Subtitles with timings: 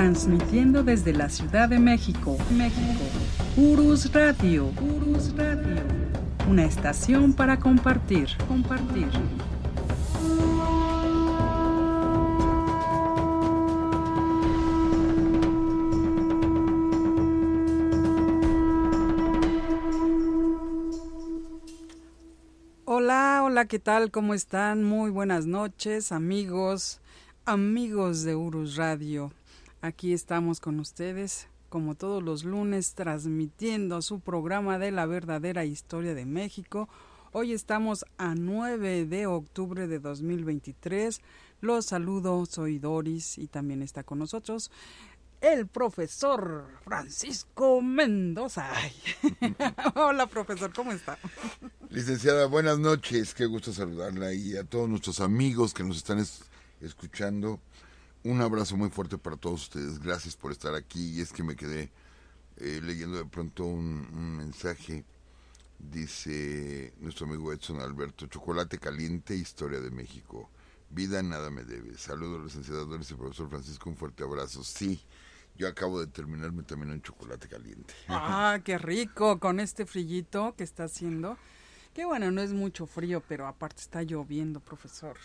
[0.00, 3.04] Transmitiendo desde la Ciudad de México, México.
[3.58, 5.82] Urus Radio, Urus Radio.
[6.48, 9.10] Una estación para compartir, compartir.
[22.86, 24.10] Hola, hola, ¿qué tal?
[24.10, 24.82] ¿Cómo están?
[24.82, 27.02] Muy buenas noches, amigos,
[27.44, 29.30] amigos de Urus Radio.
[29.82, 36.14] Aquí estamos con ustedes, como todos los lunes, transmitiendo su programa de la verdadera historia
[36.14, 36.86] de México.
[37.32, 41.22] Hoy estamos a 9 de octubre de 2023.
[41.62, 44.70] Los saludo, soy Doris y también está con nosotros
[45.40, 48.70] el profesor Francisco Mendoza.
[49.94, 51.18] Hola, profesor, ¿cómo está?
[51.88, 56.22] Licenciada, buenas noches, qué gusto saludarla y a todos nuestros amigos que nos están
[56.82, 57.60] escuchando.
[58.22, 61.56] Un abrazo muy fuerte para todos ustedes, gracias por estar aquí y es que me
[61.56, 61.90] quedé
[62.58, 65.06] eh, leyendo de pronto un, un mensaje,
[65.78, 70.50] dice nuestro amigo Edson Alberto, chocolate caliente, historia de México.
[70.90, 71.96] Vida nada me debe.
[71.96, 74.64] Saludos, licenciada Doris y profesor Francisco, un fuerte abrazo.
[74.64, 75.00] Sí,
[75.56, 77.94] yo acabo de terminarme también un chocolate caliente.
[78.08, 81.38] Ah, qué rico, con este frillito que está haciendo.
[81.94, 85.16] Qué bueno, no es mucho frío, pero aparte está lloviendo, profesor.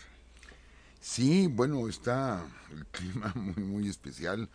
[1.06, 4.48] Sí, bueno, está el clima muy, muy especial.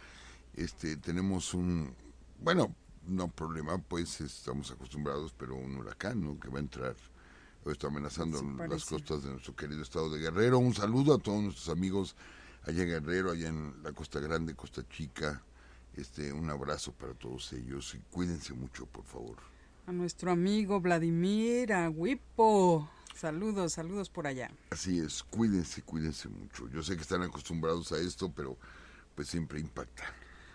[0.54, 1.96] Este, tenemos un,
[2.42, 2.76] bueno,
[3.08, 6.38] no problema, pues estamos acostumbrados, pero un huracán, ¿no?
[6.38, 6.96] Que va a entrar,
[7.64, 10.60] o está amenazando las costas de nuestro querido estado de Guerrero.
[10.60, 12.18] Un saludo a todos nuestros amigos
[12.64, 15.42] allá en Guerrero, allá en la Costa Grande, Costa Chica,
[15.96, 19.38] este, un abrazo para todos ellos y cuídense mucho, por favor.
[19.88, 22.90] A nuestro amigo Vladimir, a Wipo.
[23.16, 24.50] Saludos, saludos por allá.
[24.70, 26.68] Así es, cuídense, cuídense mucho.
[26.70, 28.58] Yo sé que están acostumbrados a esto, pero
[29.16, 30.04] pues siempre impacta.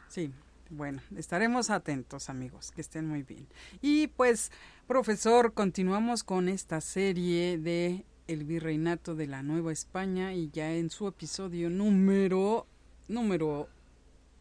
[0.09, 0.33] Sí,
[0.71, 3.47] bueno, estaremos atentos amigos, que estén muy bien.
[3.83, 4.51] Y pues,
[4.87, 10.91] profesor, continuamos con esta serie de El Virreinato de la Nueva España y ya en
[10.91, 12.67] su episodio número
[13.09, 13.69] número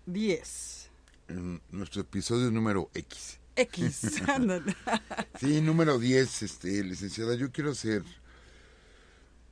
[0.08, 0.86] 10
[1.28, 3.40] en nuestro episodio número X.
[3.56, 4.22] X,
[5.40, 8.04] sí, número 10, este, licenciada, yo quiero hacer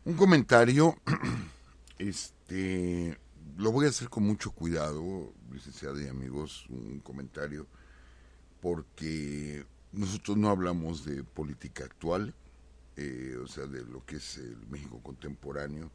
[0.03, 0.97] un comentario,
[1.97, 3.18] este,
[3.58, 7.66] lo voy a hacer con mucho cuidado, licenciada y amigos, un comentario,
[8.59, 12.34] porque nosotros no hablamos de política actual,
[12.97, 15.92] eh, o sea, de lo que es el México contemporáneo,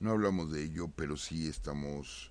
[0.00, 2.30] no hablamos de ello, pero sí estamos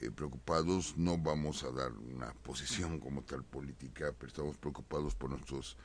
[0.00, 5.28] eh, preocupados, no vamos a dar una posición como tal política, pero estamos preocupados por
[5.28, 5.76] nuestros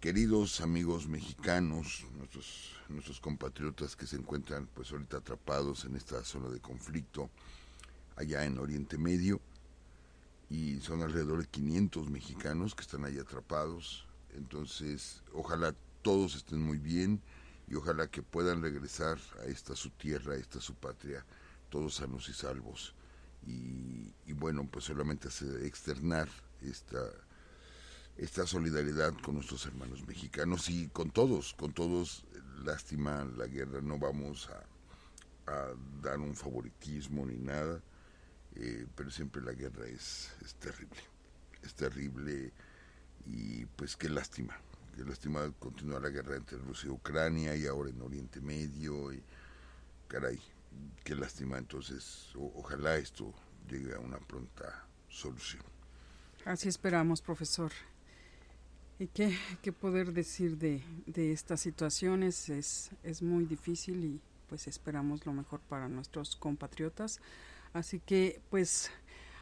[0.00, 6.48] queridos amigos mexicanos, nuestros, nuestros compatriotas que se encuentran pues ahorita atrapados en esta zona
[6.48, 7.30] de conflicto
[8.16, 9.40] allá en Oriente Medio.
[10.50, 16.78] Y son alrededor de 500 mexicanos que están ahí atrapados, entonces ojalá todos estén muy
[16.78, 17.22] bien
[17.68, 21.24] y ojalá que puedan regresar a esta su tierra, a esta su patria,
[21.70, 22.92] todos sanos y salvos
[23.46, 25.28] y, bueno, pues solamente
[25.64, 26.28] externar
[26.62, 27.10] esta,
[28.16, 32.24] esta solidaridad con nuestros hermanos mexicanos y con todos, con todos,
[32.64, 34.64] lástima la guerra, no vamos a,
[36.00, 37.82] dar un favoritismo ni nada,
[38.54, 41.00] eh, pero siempre la guerra es, es terrible,
[41.62, 42.50] es terrible
[43.26, 44.58] y pues qué lástima,
[44.96, 49.22] qué lástima continuar la guerra entre Rusia y Ucrania y ahora en Oriente Medio y
[50.08, 50.40] caray,
[51.04, 51.58] qué lástima.
[51.58, 53.32] Entonces, ojalá esto
[53.68, 55.62] llegue a una pronta solución.
[56.44, 57.72] Así esperamos, profesor.
[58.98, 62.48] ¿Y qué, qué poder decir de, de estas situaciones?
[62.48, 67.20] Es, es muy difícil y pues esperamos lo mejor para nuestros compatriotas.
[67.72, 68.90] Así que pues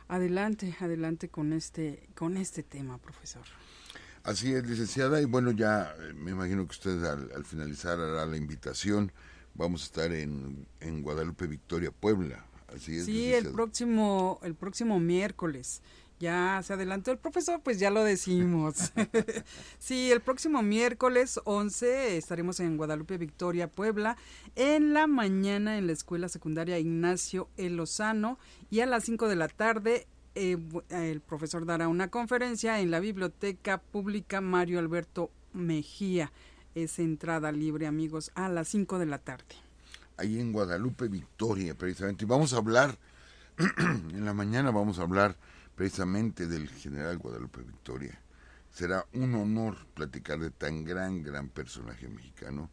[0.08, 3.44] adelante, adelante con este, con este tema, profesor.
[4.24, 8.24] Así es, licenciada, y bueno, ya eh, me imagino que usted al, al finalizar hará
[8.24, 9.10] la invitación
[9.54, 12.44] vamos a estar en, en Guadalupe Victoria, Puebla.
[12.74, 13.04] Así es.
[13.04, 15.82] Sí, el próximo, el próximo miércoles.
[16.22, 18.92] Ya se adelantó el profesor, pues ya lo decimos.
[19.80, 24.16] sí, el próximo miércoles 11 estaremos en Guadalupe Victoria, Puebla,
[24.54, 28.38] en la mañana en la Escuela Secundaria Ignacio El Lozano
[28.70, 30.06] y a las 5 de la tarde
[30.36, 30.56] eh,
[30.90, 36.30] el profesor dará una conferencia en la Biblioteca Pública Mario Alberto Mejía.
[36.74, 39.54] Es entrada libre, amigos, a las 5 de la tarde.
[40.16, 42.24] Ahí en Guadalupe Victoria, precisamente.
[42.24, 42.98] Y vamos a hablar,
[43.58, 45.36] en la mañana vamos a hablar
[45.74, 48.18] precisamente del general Guadalupe Victoria.
[48.70, 52.70] Será un honor platicar de tan gran, gran personaje mexicano.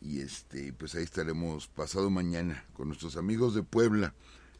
[0.00, 4.14] Y este, pues ahí estaremos pasado mañana con nuestros amigos de Puebla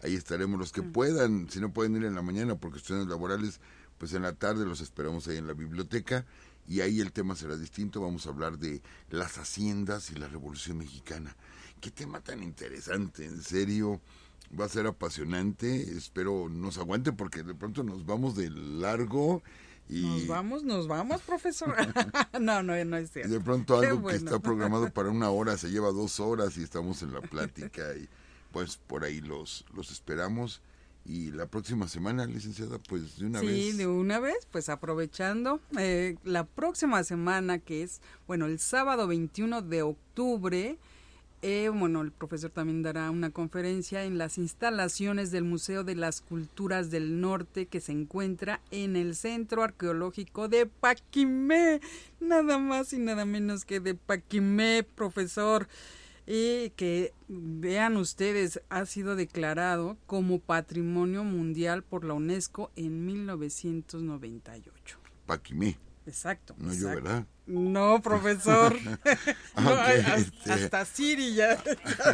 [0.05, 0.93] ahí estaremos los que mm.
[0.93, 3.61] puedan, si no pueden ir en la mañana por cuestiones laborales,
[3.99, 6.27] pues en la tarde los esperamos ahí en la biblioteca
[6.67, 10.79] y ahí el tema será distinto, vamos a hablar de las haciendas y la Revolución
[10.79, 11.37] Mexicana.
[11.81, 14.01] Qué tema tan interesante, en serio,
[14.59, 19.43] va a ser apasionante, espero nos aguante porque de pronto nos vamos de largo.
[19.89, 20.03] Y...
[20.03, 21.75] Nos vamos, nos vamos, profesor.
[22.41, 23.31] no, no, no es cierto.
[23.31, 27.03] De pronto algo que está programado para una hora se lleva dos horas y estamos
[27.03, 28.09] en la plática y
[28.53, 30.63] pues por ahí los, los esperamos.
[31.07, 33.51] Y la próxima semana, licenciada, pues de una vez.
[33.51, 35.61] Sí, de una vez, pues aprovechando.
[35.79, 40.79] Eh, la próxima semana, que es, bueno, el sábado 21 de octubre,
[41.47, 46.23] eh, bueno, el profesor también dará una conferencia en las instalaciones del Museo de las
[46.23, 51.83] Culturas del Norte que se encuentra en el Centro Arqueológico de Paquimé.
[52.19, 55.69] Nada más y nada menos que de Paquimé, profesor
[56.27, 64.99] y que vean ustedes ha sido declarado como Patrimonio Mundial por la UNESCO en 1998.
[65.27, 65.79] Paquimé.
[66.07, 66.55] Exacto.
[66.59, 67.27] No yo, ¿verdad?
[67.47, 68.77] No, profesor.
[70.17, 70.53] Este.
[70.53, 71.63] hasta, Siri ya,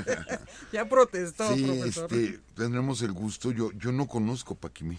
[0.72, 3.50] ya protestó, sí, Este, tendremos el gusto.
[3.50, 4.98] Yo, yo no conozco Paquimé.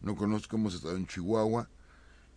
[0.00, 1.68] No conozco, hemos estado en Chihuahua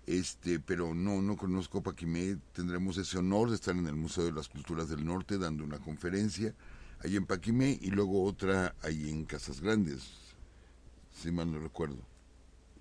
[0.09, 4.31] este, pero no, no conozco Paquimé, tendremos ese honor de estar en el Museo de
[4.31, 6.55] las Culturas del Norte dando una conferencia
[7.03, 10.01] ahí en Paquimé y luego otra ahí en Casas Grandes,
[11.13, 11.99] si mal no recuerdo.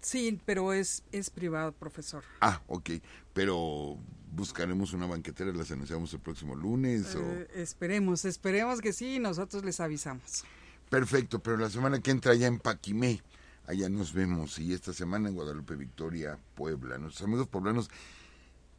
[0.01, 2.25] Sí, pero es, es privado, profesor.
[2.41, 2.93] Ah, ok,
[3.35, 3.99] pero
[4.33, 7.15] buscaremos una banquetera, las anunciamos el próximo lunes.
[7.15, 7.21] o...
[7.21, 10.45] Eh, esperemos, esperemos que sí, nosotros les avisamos.
[10.89, 13.21] Perfecto, pero la semana que entra ya en Paquimé
[13.69, 14.59] Allá nos vemos.
[14.59, 16.97] Y esta semana en Guadalupe Victoria, Puebla.
[16.97, 17.91] Nuestros amigos poblanos,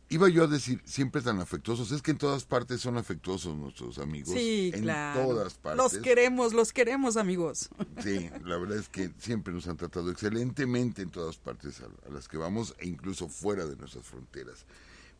[0.10, 1.92] iba yo a decir, siempre tan afectuosos.
[1.92, 4.34] Es que en todas partes son afectuosos nuestros amigos.
[4.34, 5.28] Sí, en claro.
[5.28, 5.78] todas partes.
[5.78, 7.70] Los queremos, los queremos, amigos.
[8.04, 12.28] Sí, la verdad es que siempre nos han tratado excelentemente en todas partes a, las
[12.28, 14.66] que vamos e incluso fuera de nuestras fronteras.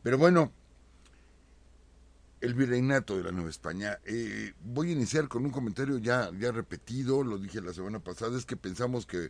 [0.02, 0.52] Pero bueno,
[2.42, 4.00] el virreinato de la Nueva España.
[4.06, 8.36] Eh, voy a iniciar con un comentario ya, ya repetido, lo dije la semana pasada,
[8.36, 9.30] es que pensamos que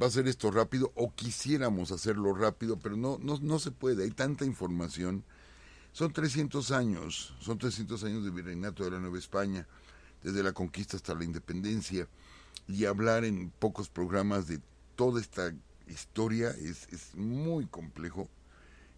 [0.00, 4.04] va a ser esto rápido o quisiéramos hacerlo rápido, pero no, no, no se puede,
[4.04, 5.24] hay tanta información.
[5.92, 9.66] Son 300 años, son 300 años de virreinato de la Nueva España,
[10.22, 12.08] desde la conquista hasta la independencia,
[12.66, 14.60] y hablar en pocos programas de
[14.96, 15.52] toda esta
[15.88, 18.28] historia es, es muy complejo.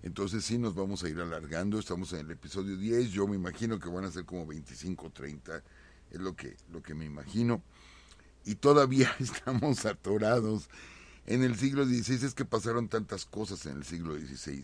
[0.03, 3.79] Entonces sí nos vamos a ir alargando, estamos en el episodio 10, yo me imagino
[3.79, 5.63] que van a ser como 25 o 30,
[6.11, 7.63] es lo que, lo que me imagino
[8.45, 10.69] y todavía estamos atorados.
[11.27, 14.63] En el siglo XVI es que pasaron tantas cosas en el siglo XVI.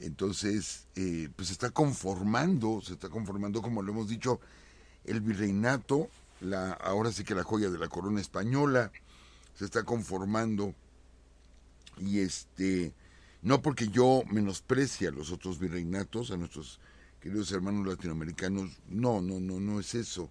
[0.00, 4.40] Entonces, eh, pues se está conformando, se está conformando, como lo hemos dicho,
[5.04, 6.08] el virreinato,
[6.40, 8.90] la, ahora sí que la joya de la corona española,
[9.54, 10.74] se está conformando.
[11.98, 12.94] Y este,
[13.42, 16.80] no porque yo menosprecie a los otros virreinatos, a nuestros
[17.20, 20.30] queridos hermanos latinoamericanos, no, no, no, no es eso.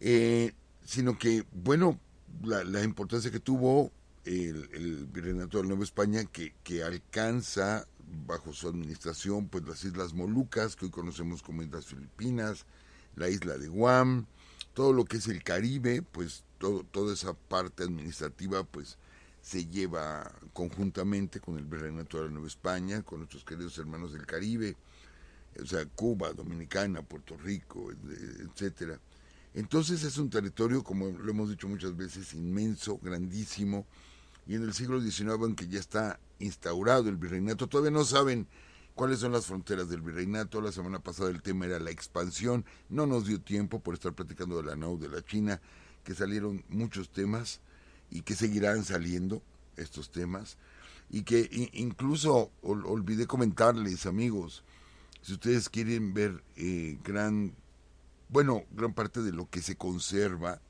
[0.00, 0.52] Eh,
[0.88, 2.00] sino que, bueno,
[2.42, 3.92] la, importancia que tuvo
[4.24, 7.86] el, el, Virreinato de Nueva España, que, que alcanza
[8.26, 12.64] bajo su administración pues las Islas Molucas, que hoy conocemos como Islas Filipinas,
[13.16, 14.24] la isla de Guam,
[14.72, 18.96] todo lo que es el Caribe, pues todo, toda esa parte administrativa pues
[19.42, 24.24] se lleva conjuntamente con el Virreinato de la Nueva España, con nuestros queridos hermanos del
[24.24, 24.74] Caribe,
[25.62, 28.98] o sea, Cuba, Dominicana, Puerto Rico, etcétera.
[29.58, 33.86] Entonces es un territorio, como lo hemos dicho muchas veces, inmenso, grandísimo,
[34.46, 38.46] y en el siglo XIX, en que ya está instaurado el virreinato, todavía no saben
[38.94, 40.60] cuáles son las fronteras del virreinato.
[40.60, 44.58] La semana pasada el tema era la expansión, no nos dio tiempo por estar platicando
[44.58, 45.60] de la NAU de la China,
[46.04, 47.60] que salieron muchos temas
[48.12, 49.42] y que seguirán saliendo
[49.76, 50.56] estos temas,
[51.10, 54.62] y que incluso olvidé comentarles, amigos,
[55.20, 57.56] si ustedes quieren ver eh, gran
[58.28, 60.60] bueno, gran parte de lo que se conserva,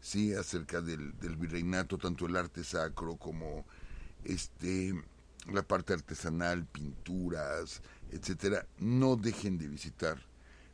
[0.00, 3.64] sí, acerca del, del virreinato, tanto el arte sacro como
[4.24, 4.94] este,
[5.46, 10.18] la parte artesanal, pinturas, etcétera, no dejen de visitar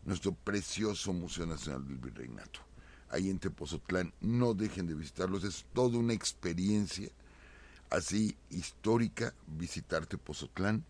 [0.04, 2.60] nuestro precioso Museo Nacional del Virreinato.
[3.10, 7.10] Ahí en Tepozotlán, no dejen de visitarlos, es toda una experiencia
[7.90, 10.84] así histórica visitar Tepozotlán.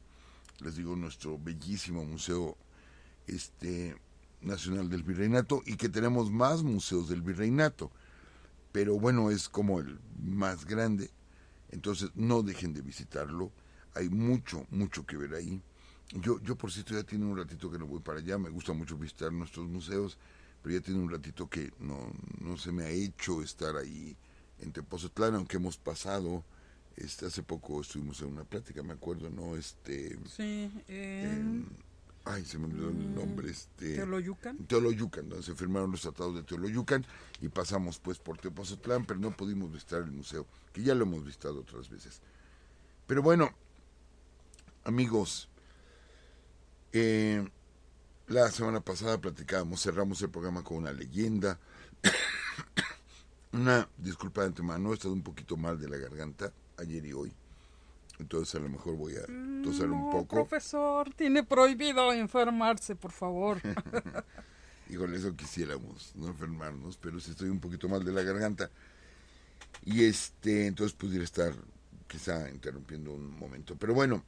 [0.61, 2.57] Les digo, nuestro bellísimo museo
[3.27, 3.97] este,
[4.45, 7.91] nacional del virreinato y que tenemos más museos del virreinato.
[8.73, 11.11] Pero bueno, es como el más grande.
[11.71, 13.53] Entonces no dejen de visitarlo.
[13.95, 15.63] Hay mucho, mucho que ver ahí.
[16.13, 18.39] Yo, yo por cierto ya tiene un ratito que no voy para allá.
[18.39, 20.19] Me gusta mucho visitar nuestros museos,
[20.63, 24.17] pero ya tiene un ratito que no, no se me ha hecho estar ahí
[24.61, 26.45] en Tepozotlán, aunque hemos pasado
[26.97, 29.57] este, hace poco estuvimos en una plática, me acuerdo, ¿no?
[29.57, 31.67] Este, sí, en...
[32.25, 33.51] ay, se me olvidó el mm, nombre.
[33.51, 34.59] Este, Teoloyucan.
[34.67, 37.05] Teoloyucan, donde se firmaron los tratados de Teoloyucan
[37.41, 41.25] y pasamos pues por Tepozotlán, pero no pudimos visitar el museo, que ya lo hemos
[41.25, 42.21] visitado otras veces.
[43.07, 43.51] Pero bueno,
[44.85, 45.49] amigos,
[46.93, 47.47] eh,
[48.29, 51.59] la semana pasada platicábamos, cerramos el programa con una leyenda.
[53.53, 57.33] una disculpa de antemano, he estado un poquito mal de la garganta ayer y hoy.
[58.19, 59.27] Entonces a lo mejor voy a
[59.63, 60.47] toser un poco.
[60.47, 63.61] Profesor, tiene prohibido enfermarse, por favor.
[64.91, 68.71] Híjole, eso quisiéramos, no enfermarnos, pero si estoy un poquito mal de la garganta.
[69.85, 71.53] Y este, entonces pudiera estar
[72.07, 73.77] quizá interrumpiendo un momento.
[73.77, 74.23] Pero bueno,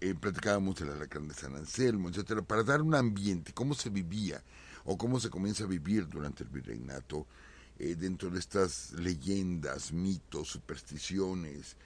[0.00, 3.90] eh, platicábamos de la alacrán de San Anselmo, etcétera, para dar un ambiente, cómo se
[3.90, 4.42] vivía
[4.84, 7.26] o cómo se comienza a vivir durante el virreinato
[7.78, 11.76] eh, dentro de estas leyendas, mitos, supersticiones,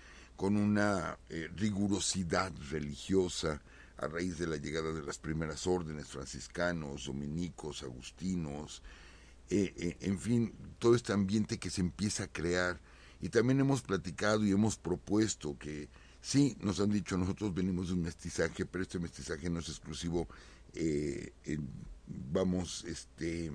[0.43, 3.63] con una eh, rigurosidad religiosa
[3.97, 8.83] a raíz de la llegada de las primeras órdenes franciscanos, dominicos, agustinos,
[9.49, 12.81] eh, en fin, todo este ambiente que se empieza a crear.
[13.21, 15.89] Y también hemos platicado y hemos propuesto que
[16.21, 20.27] sí, nos han dicho, nosotros venimos de un mestizaje, pero este mestizaje no es exclusivo,
[22.33, 23.53] vamos, este,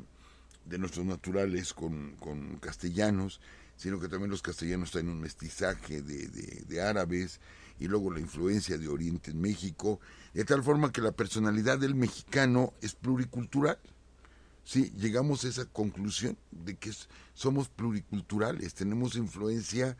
[0.64, 3.42] de nuestros naturales con, con, castellanos,
[3.78, 7.40] sino que también los castellanos traen un mestizaje de, de, árabes
[7.80, 10.00] y luego la influencia de Oriente en México,
[10.34, 13.80] de tal forma que la personalidad del mexicano es pluricultural.
[14.64, 16.92] Sí, llegamos a esa conclusión de que
[17.34, 19.96] somos pluriculturales, tenemos influencia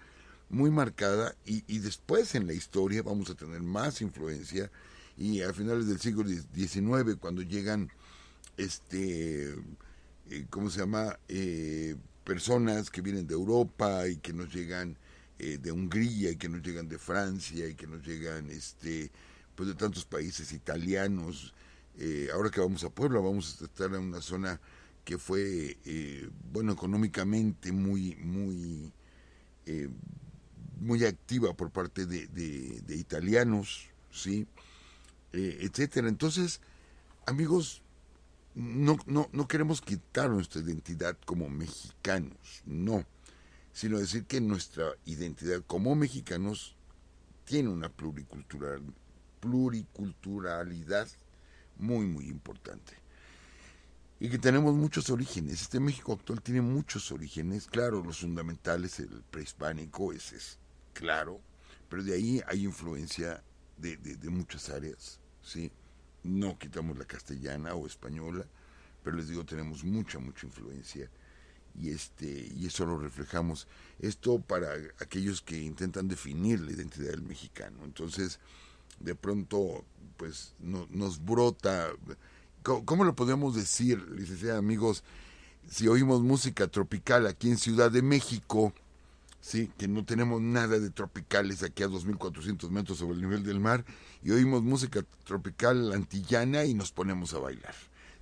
[0.50, 4.72] muy marcada y, y, después en la historia vamos a tener más influencia
[5.18, 7.90] y a finales del siglo XIX cuando llegan
[8.56, 9.56] este
[10.30, 11.18] eh, ¿cómo se llama?
[11.28, 11.96] Eh,
[12.28, 14.98] personas que vienen de Europa y que nos llegan
[15.40, 19.10] eh, de Hungría y que nos llegan de Francia y que nos llegan este
[19.56, 21.54] pues de tantos países italianos.
[22.34, 24.60] ahora que vamos a Puebla vamos a estar en una zona
[25.06, 25.78] que fue
[26.52, 28.92] bueno económicamente muy muy
[30.80, 34.46] muy activa por parte de, de italianos, sí,
[35.34, 36.08] etcétera.
[36.08, 36.62] Entonces,
[37.26, 37.82] amigos,
[38.58, 43.06] no, no, no queremos quitar nuestra identidad como mexicanos, no,
[43.72, 46.76] sino decir que nuestra identidad como mexicanos
[47.46, 48.82] tiene una pluricultural,
[49.42, 51.08] pluriculturalidad
[51.78, 52.94] muy, muy importante.
[54.20, 55.62] Y que tenemos muchos orígenes.
[55.62, 57.68] Este México actual tiene muchos orígenes.
[57.68, 60.58] Claro, los fundamentales, el prehispánico, ese es
[60.94, 61.40] claro.
[61.90, 63.44] Pero de ahí hay influencia
[63.78, 65.72] de, de, de muchas áreas, ¿sí?
[66.24, 68.46] No quitamos la castellana o española,
[69.04, 71.10] pero les digo, tenemos mucha, mucha influencia
[71.80, 73.68] y este y eso lo reflejamos.
[74.00, 77.84] Esto para aquellos que intentan definir la identidad del mexicano.
[77.84, 78.40] Entonces
[79.00, 79.86] de pronto
[80.18, 81.90] pues no, nos brota
[82.64, 85.04] ¿cómo, lo podemos decir licenciada amigos
[85.70, 88.74] si oímos música tropical aquí en Ciudad de México
[89.40, 93.60] sí que no tenemos nada de tropicales aquí a 2.400 metros sobre el nivel del
[93.60, 93.86] mar
[94.24, 97.76] y oímos música tropical antillana y nos ponemos a bailar.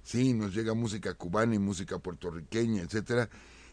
[0.04, 3.28] Sí, nos llega música cubana y música puertorriqueña, etcétera,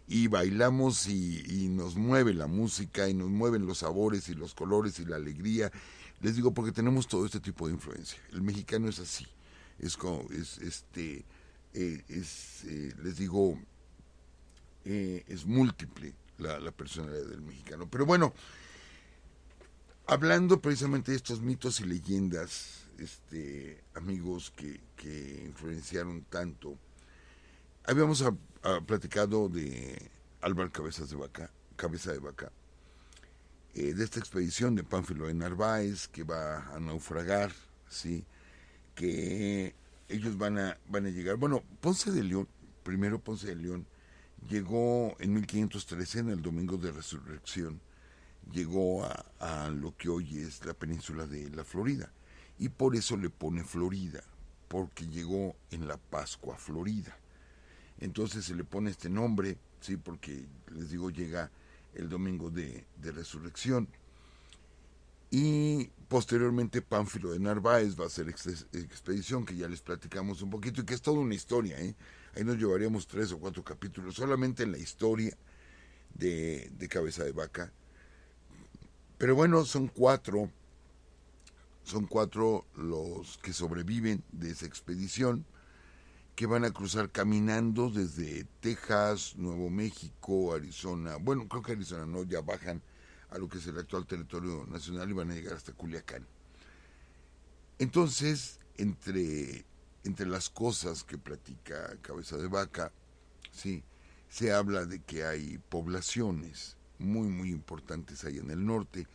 [0.08, 4.98] y bailamos y, nos mueve la música y nos mueven los sabores y los colores
[4.98, 5.70] y la alegría.
[6.20, 8.18] Les digo porque tenemos todo este tipo de influencia.
[8.32, 9.26] El mexicano es así,
[9.78, 11.24] es como, es este,
[11.74, 13.58] eh, es, eh, les digo,
[14.84, 17.88] eh, es múltiple la, personalidad del mexicano.
[17.90, 18.34] Pero bueno,
[20.06, 26.76] hablando precisamente de estos mitos y leyendas, este, amigos que, que influenciaron tanto,
[27.84, 28.24] habíamos
[28.86, 32.52] platicado de Álvaro Cabezas de Vaca, Cabeza de Vaca,
[33.74, 37.52] eh, de esta expedición de Pánfilo de Narváez que va a naufragar,
[37.88, 38.26] sí,
[38.94, 39.74] que
[40.08, 41.36] ellos van a, van a llegar.
[41.36, 42.48] Bueno, Ponce de León,
[42.82, 43.86] primero Ponce de León,
[44.48, 47.80] llegó en 1513, en el Domingo de Resurrección,
[48.50, 52.12] llegó a, a lo que hoy es la península de la Florida.
[52.58, 54.22] Y por eso le pone Florida,
[54.68, 57.16] porque llegó en la Pascua Florida.
[57.98, 61.50] Entonces se le pone este nombre, sí, porque les digo, llega
[61.94, 63.88] el domingo de, de resurrección.
[65.30, 70.82] Y posteriormente Pánfilo de Narváez va a hacer expedición, que ya les platicamos un poquito,
[70.82, 71.94] y que es toda una historia, ¿eh?
[72.34, 75.36] Ahí nos llevaríamos tres o cuatro capítulos, solamente en la historia
[76.14, 77.72] de, Cabeza de Vaca.
[79.18, 80.50] Pero bueno, son cuatro,
[81.84, 85.44] son cuatro los que sobreviven de esa expedición,
[86.34, 92.22] que van a cruzar caminando desde Texas, Nuevo México, Arizona, bueno, creo que Arizona no,
[92.24, 92.82] ya bajan
[93.28, 96.26] a lo que es el actual territorio nacional y van a llegar hasta Culiacán.
[97.78, 99.64] Entonces, entre,
[100.04, 102.92] entre las cosas que platica Cabeza de Vaca,
[103.50, 103.82] sí,
[104.28, 109.06] se habla de que hay poblaciones muy, muy importantes ahí en el norte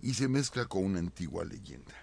[0.00, 1.94] y se mezcla con una antigua leyenda.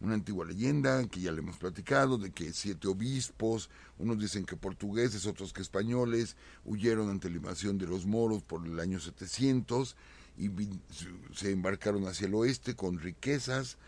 [0.00, 4.56] Una antigua leyenda que ya le hemos platicado, de que siete obispos, unos dicen que
[4.56, 9.96] portugueses, otros que españoles, huyeron ante la invasión de los moros por el año 700
[10.36, 10.50] y
[11.32, 13.78] se embarcaron hacia el oeste con riquezas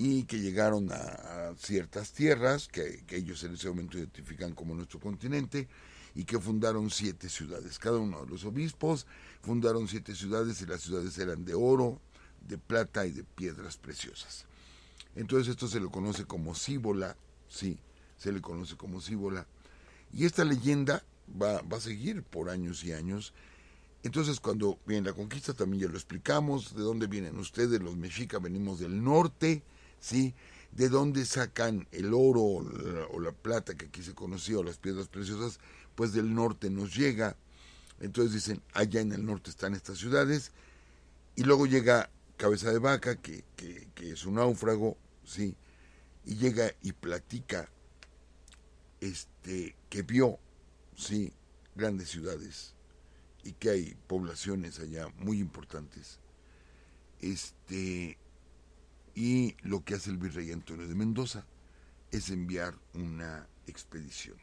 [0.00, 5.66] y que llegaron a, ciertas tierras que, ellos en ese momento identifican como nuestro continente
[6.14, 7.80] y que fundaron siete ciudades.
[7.80, 9.08] Cada uno de los obispos
[9.42, 12.00] fundaron siete ciudades y las ciudades eran de oro,
[12.46, 14.46] de plata y de piedras preciosas.
[15.16, 17.16] Entonces esto se lo conoce como Cíbola,
[17.48, 17.80] sí,
[18.18, 19.48] se le conoce como Cíbola.
[20.12, 21.02] Y esta leyenda
[21.42, 23.32] va, va a seguir por años y años
[24.04, 28.40] entonces, cuando viene la conquista, también ya lo explicamos, de dónde vienen ustedes, los mexicas
[28.40, 29.64] venimos del norte,
[30.00, 30.34] ¿sí?
[30.72, 35.60] De dónde sacan el oro o la, plata que aquí se conoció, las piedras preciosas,
[35.94, 37.36] pues del norte nos llega.
[38.00, 40.52] Entonces dicen, allá en el norte están estas ciudades,
[41.36, 45.56] y luego llega Cabeza de Vaca, que, que, que es un náufrago, ¿sí?
[46.24, 47.68] Y llega y platica
[49.00, 50.38] este, que vio,
[50.96, 51.32] ¿sí?
[51.74, 52.74] Grandes ciudades
[53.48, 56.18] y que hay poblaciones allá muy importantes.
[57.20, 58.18] Este,
[59.18, 61.44] y lo que hace el virrey Antonio de Mendoza
[62.12, 64.36] es enviar una expedición.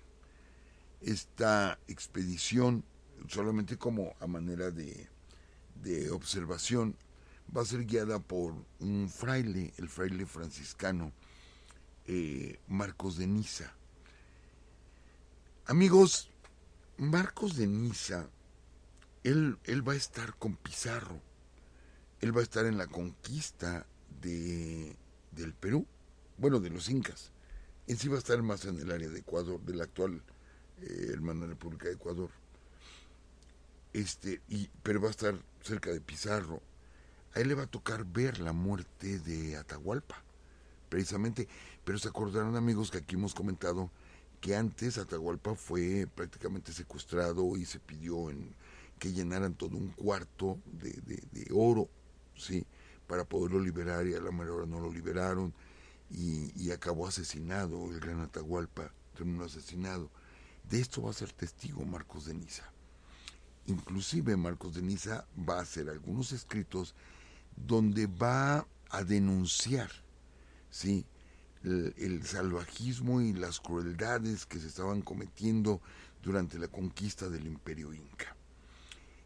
[0.99, 2.83] Esta expedición,
[3.29, 5.07] solamente como a manera de,
[5.81, 6.97] de observación,
[7.55, 11.13] va a ser guiada por un fraile, el fraile franciscano
[12.05, 13.71] eh, Marcos de Niza.
[15.67, 16.29] Amigos,
[16.97, 18.27] Marcos de Niza
[19.23, 19.57] él,
[19.87, 21.21] va a estar con Pizarro,
[22.19, 23.87] él va a estar en la conquista
[24.21, 24.95] de,
[25.31, 25.85] del Perú,
[26.37, 27.31] bueno, de los incas.
[27.87, 30.21] En sí va a estar más en el área de Ecuador, de la actual
[30.81, 32.29] eh, hermana República de Ecuador.
[33.93, 36.61] Este, y, pero va a estar cerca de Pizarro.
[37.33, 40.23] A él le va a tocar ver la muerte de Atahualpa,
[40.89, 41.47] precisamente.
[41.83, 43.91] Pero se acordaron amigos que aquí hemos comentado
[44.41, 48.53] que antes Atahualpa fue prácticamente secuestrado y se pidió en,
[48.99, 51.89] que llenaran todo un cuarto de, oro,
[52.35, 52.65] ¿sí?
[53.07, 55.53] Para poderlo liberar y a la hora no lo liberaron
[56.09, 60.09] y, y, acabó asesinado el gran Atahualpa, terminó asesinado.
[60.69, 62.63] De esto va a ser testigo Marcos de Niza.
[63.67, 66.95] Inclusive Marcos de Niza va a hacer algunos escritos
[67.55, 69.89] donde va a denunciar,
[70.69, 71.05] ¿sí?
[71.65, 75.81] el, salvajismo y las crueldades que se estaban cometiendo
[76.21, 78.35] durante la conquista del imperio inca.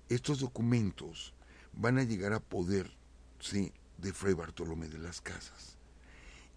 [0.07, 1.33] Estos documentos
[1.73, 2.91] van a llegar a poder
[3.39, 3.71] ¿sí?
[3.97, 5.77] de Fray Bartolomé de las Casas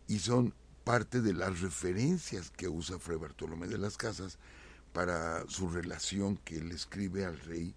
[0.06, 4.38] y son parte de las referencias que usa Fray Bartolomé de las Casas
[4.92, 7.74] para su relación que él escribe al rey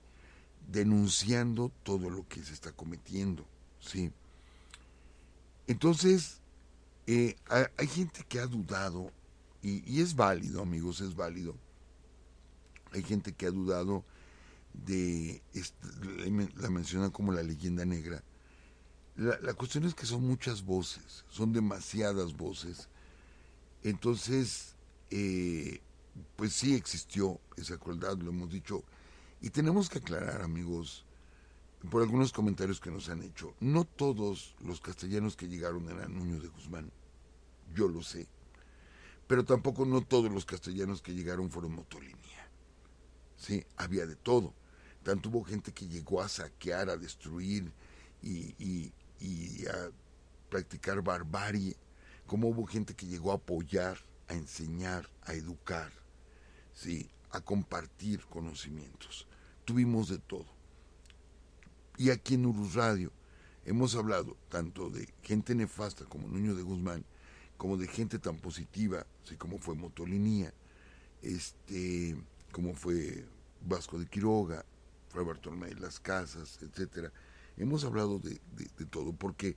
[0.72, 3.46] denunciando todo lo que se está cometiendo,
[3.80, 4.12] ¿sí?
[5.68, 6.42] Entonces,
[7.08, 7.36] eh,
[7.78, 9.12] hay gente que ha dudado,
[9.62, 11.56] y, y, es válido, amigos, es válido.
[12.92, 14.04] Hay gente que ha dudado
[14.74, 15.42] de,
[16.58, 18.24] la menciona como la leyenda negra.
[19.16, 22.90] La, cuestión es que son muchas voces, son demasiadas voces.
[23.84, 24.76] Entonces,
[25.10, 25.80] eh,
[26.36, 28.84] pues sí existió esa crueldad, lo hemos dicho.
[29.42, 31.06] Y tenemos que aclarar, amigos,
[31.90, 36.40] por algunos comentarios que nos han hecho, no todos los castellanos que llegaron eran Nuño
[36.42, 36.92] de Guzmán,
[37.74, 38.28] yo lo sé,
[39.28, 42.50] pero tampoco no todos los castellanos que llegaron fueron Motolinia.
[43.38, 44.54] Sí, había de todo.
[45.04, 47.72] Tanto hubo gente que llegó a saquear, a destruir
[48.22, 48.92] y,
[49.68, 49.92] a
[50.50, 51.76] practicar barbarie,
[52.26, 55.92] como hubo gente que llegó a apoyar, a enseñar, a educar,
[56.74, 57.10] ¿sí?
[57.32, 59.28] a compartir conocimientos.
[59.66, 60.48] Tuvimos de todo.
[61.98, 63.12] Y aquí en Urus Radio
[63.66, 67.06] hemos hablado tanto de gente nefasta como Nuño de Guzmán,
[67.58, 70.54] como de gente tan positiva, así como fue Motolinía,
[71.22, 72.16] este,
[72.52, 73.26] como fue
[73.62, 74.66] Vasco de Quiroga,
[75.24, 77.12] Bartolomé de las Casas, etcétera.
[77.58, 78.40] Hemos hablado de,
[78.90, 79.56] todo, porque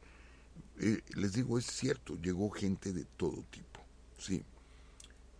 [0.78, 3.80] eh, les digo, es cierto, llegó gente de todo tipo,
[4.18, 4.44] sí.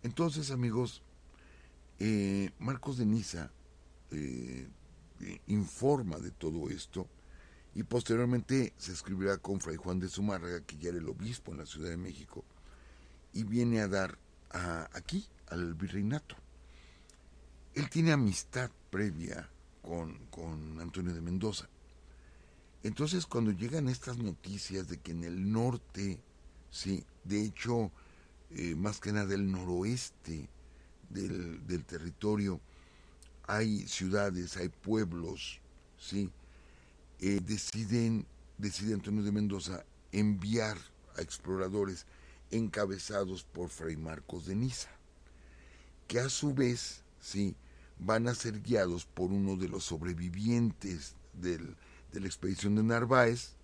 [0.03, 1.01] Entonces, amigos,
[1.99, 3.51] eh, Marcos de Niza
[4.11, 4.67] eh,
[5.47, 7.07] informa de todo esto
[7.75, 11.59] y posteriormente se escribirá con Fray Juan de Zumárraga, que ya era el obispo en
[11.59, 12.43] la Ciudad de México,
[13.33, 14.17] y viene a dar
[14.93, 16.35] aquí al virreinato.
[17.75, 19.47] Él tiene amistad previa
[19.81, 21.69] con, con Antonio de Mendoza.
[22.83, 26.19] Entonces cuando llegan estas noticias de que en el norte,
[26.71, 27.91] sí, de hecho,
[28.51, 30.47] eh, más que nada del noroeste
[31.09, 32.61] del, del, territorio,
[33.47, 35.59] hay ciudades, hay pueblos,
[35.97, 36.29] sí,
[37.19, 38.25] eh, deciden,
[38.57, 40.77] decide Antonio de Mendoza enviar
[41.17, 42.05] a exploradores
[42.51, 44.89] encabezados por Fray Marcos de Niza,
[46.07, 47.55] que a su vez, sí,
[47.99, 51.75] van a ser guiados por uno de los sobrevivientes del,
[52.11, 53.55] de la expedición de Narváez,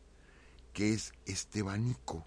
[0.73, 2.25] que es Estebanico.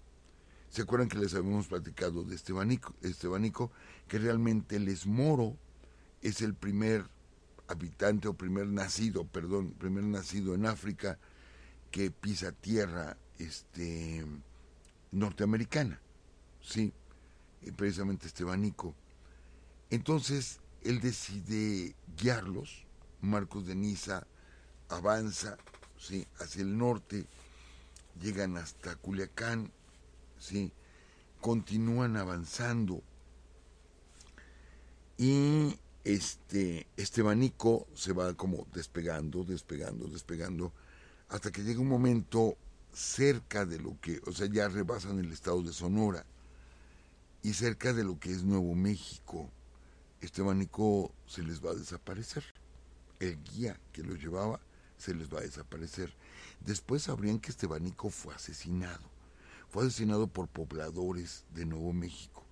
[0.69, 2.95] ¿Se acuerdan que les habíamos platicado de Estebanico?
[3.01, 3.71] Estebanico,
[4.07, 5.57] que realmente el Esmoro
[6.21, 7.05] es el primer
[7.67, 11.19] habitante o primer nacido, perdón, primer nacido en África
[11.91, 14.25] que pisa tierra este,
[15.11, 16.01] norteamericana,
[16.61, 16.93] sí,
[17.75, 18.95] precisamente Estebanico.
[19.89, 22.85] Entonces, él decide guiarlos,
[23.21, 24.27] Marcos de Niza
[24.87, 25.57] avanza,
[25.99, 27.25] sí, hacia el norte,
[28.21, 29.71] llegan hasta Culiacán,
[30.39, 30.71] sí,
[31.41, 33.01] continúan avanzando
[35.17, 40.71] y este Estebanico se va como despegando, despegando, despegando
[41.27, 42.57] hasta que llega un momento
[42.93, 46.25] cerca de lo que, o sea, ya rebasan el estado de Sonora
[47.43, 49.49] y cerca de lo que es Nuevo México,
[50.21, 52.43] este abanico se les va a desaparecer.
[53.19, 54.59] El guía que lo llevaba
[54.99, 56.13] se les va a desaparecer.
[56.59, 59.09] Después sabrían que este abanico fue asesinado.
[59.69, 62.43] Fue asesinado por pobladores de Nuevo México,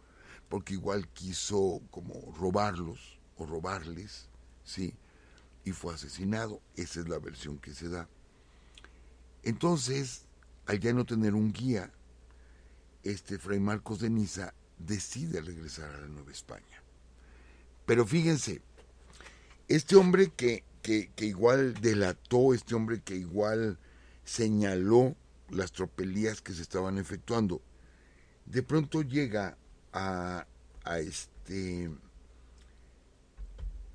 [0.50, 4.30] porque igual quiso como robarlos o robarles,
[4.64, 4.96] ¿sí?
[5.66, 6.62] Y fue asesinado.
[6.76, 8.08] Esa es la versión que se da.
[9.44, 10.24] Entonces,
[10.66, 11.92] al ya no tener un guía,
[13.04, 16.84] este Fray Marcos de Niza decide regresar a la Nueva España.
[17.86, 18.62] Pero fíjense,
[19.68, 23.78] este hombre que, que, igual delató, este hombre que igual
[24.24, 25.18] señaló
[25.50, 27.62] las tropelías que se estaban efectuando,
[28.46, 29.58] de pronto llega
[29.92, 30.48] a,
[30.86, 31.92] a este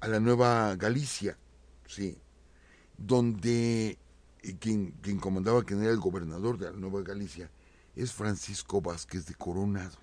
[0.00, 1.38] a la Nueva Galicia,
[1.87, 2.18] sí,
[2.98, 3.96] donde
[4.59, 7.50] quien, quien comandaba, quien era el gobernador de la Nueva Galicia,
[7.96, 9.96] es Francisco Vázquez de Coronado.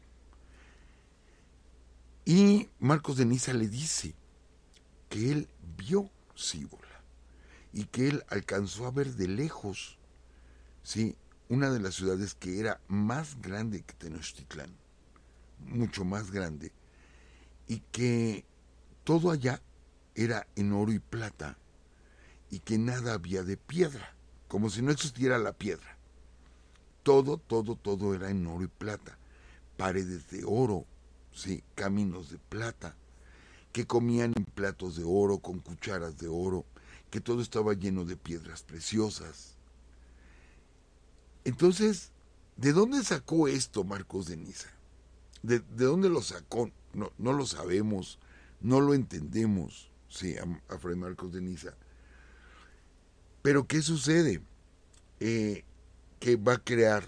[2.25, 4.15] Y Marcos de Niza le dice
[5.09, 6.09] que él vio
[7.73, 9.97] Y que él alcanzó a ver de lejos,
[10.83, 11.15] sí,
[11.49, 14.71] una de las ciudades que era más grande que Tenochtitlán,
[15.67, 16.71] mucho más grande,
[17.67, 18.45] y que
[19.03, 19.61] todo allá
[20.15, 21.57] era en oro y plata
[22.49, 24.15] y que nada había de piedra
[24.49, 25.95] como si no existiera la piedra.
[27.03, 29.17] Todo, todo, todo era en oro y plata.
[29.77, 30.85] Paredes de oro,
[31.31, 32.95] sí, caminos de plata,
[33.71, 36.65] que comían en platos de oro, con cucharas de oro,
[37.09, 39.55] que todo estaba lleno de piedras preciosas.
[41.43, 42.11] Entonces,
[42.57, 44.69] ¿de dónde sacó esto Marcos de Niza?
[45.41, 46.71] ¿De, dónde lo sacó?
[46.93, 48.19] No, no, lo sabemos,
[48.61, 51.75] no lo entendemos, sí, a, a Fray Marcos de Niza.
[53.41, 54.41] Pero ¿qué sucede?
[55.19, 55.63] Eh,
[56.19, 57.07] que va a crear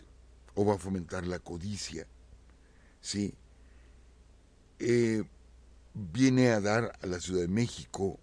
[0.56, 2.08] o va a fomentar la codicia.
[3.02, 3.34] ¿sí?
[4.80, 5.24] Eh,
[5.94, 8.20] viene a dar a la Ciudad de México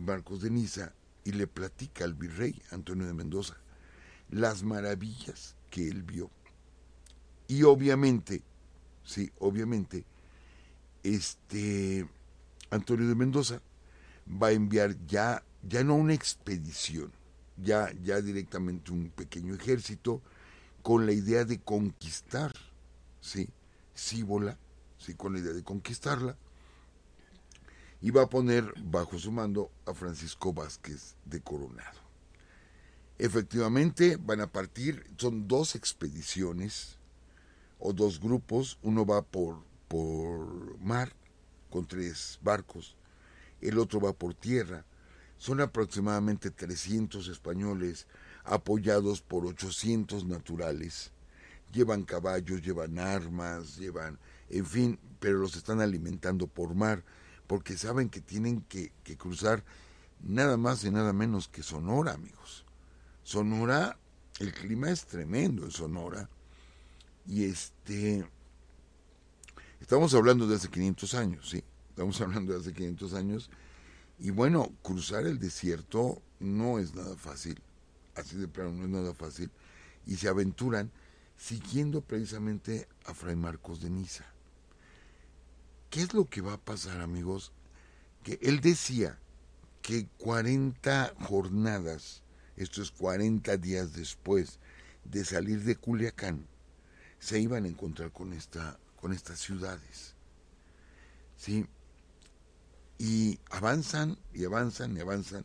[0.00, 0.92] Marcos de Niza
[1.24, 3.56] y le platica al virrey Antonio de Mendoza
[4.30, 6.30] las maravillas que él vio.
[7.46, 8.42] Y obviamente,
[9.04, 10.04] sí, obviamente,
[11.02, 12.06] este
[12.70, 13.62] Antonio de Mendoza
[14.30, 17.10] va a enviar ya, ya no una expedición,
[17.56, 20.22] ya, ya directamente un pequeño ejército
[20.82, 22.52] con la idea de conquistar,
[23.20, 23.48] ¿sí?
[23.96, 24.58] Cíbola,
[24.98, 25.14] ¿sí?
[25.14, 26.36] Con la idea de conquistarla.
[28.00, 31.98] Y va a poner bajo su mando a Francisco Vázquez de Coronado.
[33.18, 36.98] Efectivamente, van a partir, son dos expediciones
[37.80, 41.12] o dos grupos, uno va por, por mar
[41.70, 42.96] con tres barcos,
[43.60, 44.84] el otro va por tierra,
[45.36, 48.06] son aproximadamente 300 españoles
[48.44, 51.12] apoyados por 800 naturales.
[51.72, 57.04] Llevan caballos, llevan armas, llevan, en fin, pero los están alimentando por mar,
[57.48, 59.64] porque saben que tienen que, cruzar
[60.22, 62.64] nada más y nada menos que Sonora, amigos.
[63.24, 63.98] Sonora,
[64.38, 66.28] el clima es tremendo en Sonora.
[67.26, 68.24] Y este,
[69.80, 71.64] estamos hablando de hace 500 años, ¿sí?
[71.88, 73.50] Estamos hablando de hace 500 años.
[74.18, 77.60] Y bueno, cruzar el desierto no es nada fácil.
[78.14, 79.50] Así de plano, no es nada fácil.
[80.06, 80.90] Y se aventuran
[81.38, 84.26] siguiendo precisamente a Fray Marcos de Niza.
[85.90, 87.52] ¿Qué es lo que va a pasar, amigos?
[88.22, 89.18] Que él decía
[89.80, 92.22] que 40 jornadas,
[92.56, 94.58] esto es 40 días después
[95.04, 96.46] de salir de Culiacán,
[97.18, 100.14] se iban a encontrar con, esta, con estas ciudades.
[101.36, 101.66] ¿Sí?
[102.98, 105.44] Y avanzan y avanzan y avanzan.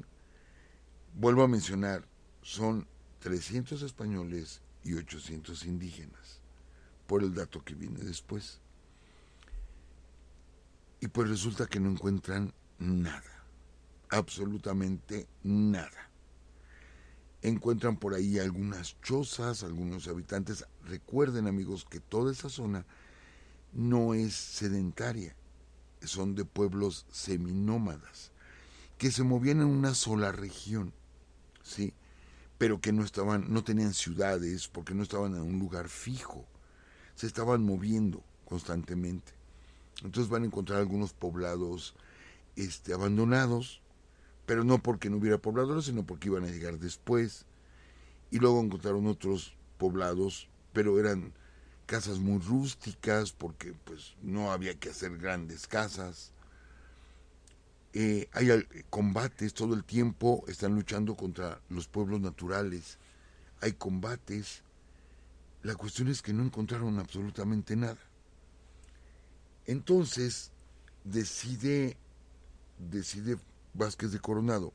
[1.14, 2.06] Vuelvo a mencionar,
[2.42, 2.88] son
[3.20, 6.42] 300 españoles y 800 indígenas,
[7.08, 8.60] por el dato que viene después.
[11.04, 13.44] Y pues resulta que no encuentran nada,
[14.08, 16.10] absolutamente nada.
[17.42, 20.66] Encuentran por ahí algunas chozas, algunos habitantes.
[20.86, 22.86] Recuerden amigos que toda esa zona
[23.74, 25.36] no es sedentaria,
[26.04, 28.32] son de pueblos seminómadas,
[28.98, 30.94] que se movían en una sola región,
[31.64, 31.94] ¿sí?
[32.58, 36.46] pero que no estaban, no tenían ciudades, porque no estaban en un lugar fijo,
[37.16, 39.43] se estaban moviendo constantemente.
[40.02, 41.96] Entonces van a encontrar algunos poblados
[42.56, 43.82] este, abandonados,
[44.46, 47.46] pero no porque no hubiera pobladores, sino porque iban a llegar después.
[48.32, 51.34] Y luego encontraron otros poblados, pero eran
[51.86, 56.32] casas muy rústicas, porque pues no había que hacer grandes casas.
[57.94, 58.50] Eh, hay
[58.90, 62.98] combates todo el tiempo, están luchando contra los pueblos naturales,
[63.62, 64.64] hay combates.
[65.62, 68.00] La cuestión es que no encontraron absolutamente nada.
[69.66, 70.52] Entonces
[71.04, 71.98] decide,
[72.78, 73.38] decide
[73.74, 74.74] Vázquez de Coronado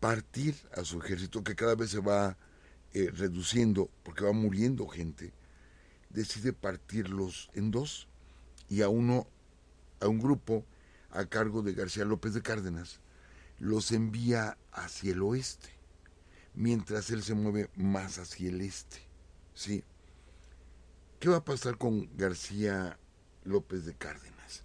[0.00, 2.36] partir a su ejército, que cada vez se va
[2.92, 5.32] eh, reduciendo porque va muriendo gente,
[6.10, 8.08] decide partirlos en dos
[8.68, 9.26] y a uno,
[10.00, 10.64] a un grupo
[11.10, 13.00] a cargo de García López de Cárdenas,
[13.58, 15.70] los envía hacia el oeste,
[16.54, 18.98] mientras él se mueve más hacia el este.
[19.54, 19.82] ¿sí?
[21.18, 22.98] ¿Qué va a pasar con García
[23.46, 24.64] López de Cárdenas?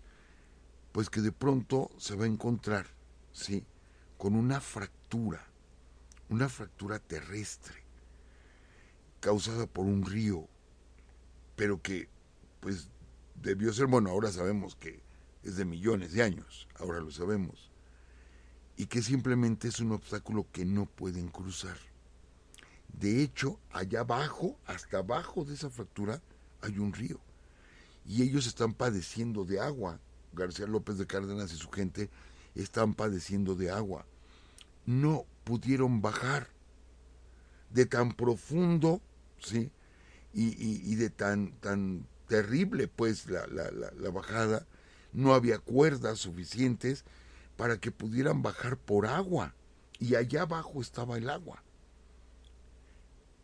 [0.91, 2.88] Pues que de pronto se va a encontrar,
[3.32, 3.65] ¿sí?
[4.17, 5.48] Con una fractura,
[6.30, 7.84] una fractura terrestre,
[9.20, 10.48] causada por un río,
[11.56, 12.10] pero que,
[12.60, 12.89] pues,
[13.36, 15.02] debió ser, bueno, ahora sabemos que
[15.44, 17.72] es de millones de años, ahora lo sabemos,
[18.78, 21.78] y que simplemente es un obstáculo que no pueden cruzar.
[22.88, 26.22] De hecho, allá abajo, hasta abajo de esa fractura,
[26.62, 27.20] hay un río.
[28.12, 29.97] Y ellos están padeciendo de agua.
[30.34, 32.10] García López de Cárdenas y su gente
[32.56, 34.06] están padeciendo de agua.
[34.86, 36.50] No pudieron bajar
[37.69, 39.00] de tan profundo,
[39.39, 39.71] ¿sí?
[40.34, 44.67] Y, de tan, tan terrible, pues, la, la, la bajada,
[45.13, 47.06] no había cuerdas suficientes
[47.56, 49.56] para que pudieran bajar por agua
[50.00, 51.63] y allá abajo estaba el agua.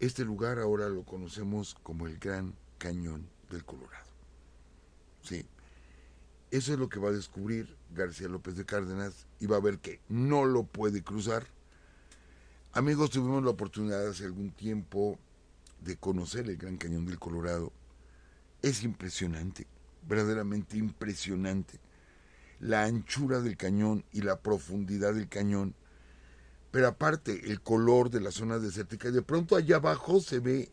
[0.01, 4.06] Este lugar ahora lo conocemos como el Gran Cañón del Colorado.
[5.21, 5.45] Sí,
[6.51, 9.79] eso es lo que va a descubrir García López de Cárdenas y va a ver
[9.79, 11.47] que no lo puede cruzar.
[12.73, 15.19] Amigos, tuvimos la oportunidad hace algún tiempo
[15.81, 17.71] de conocer el Gran Cañón del Colorado.
[18.61, 19.67] Es impresionante
[20.07, 21.79] verdaderamente impresionante.
[22.59, 25.75] La anchura del cañón y la profundidad del cañón.
[26.71, 29.11] Pero aparte, el color de la zona desértica.
[29.11, 30.71] De pronto allá abajo se ve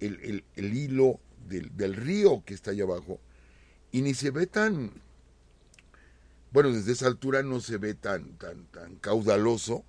[0.00, 3.20] el, hilo del, del, río que está allá abajo.
[3.92, 4.92] Y ni se ve tan...
[6.52, 9.84] Bueno, desde esa altura no se ve tan, tan, tan caudaloso.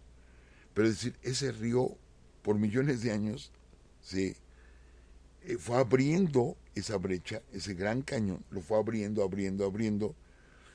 [0.74, 1.98] Pero es decir, ese río,
[2.44, 3.52] por millones de años,
[4.02, 4.38] se
[5.44, 10.16] eh, fue abriendo esa brecha, ese gran cañón, lo fue abriendo, abriendo, abriendo,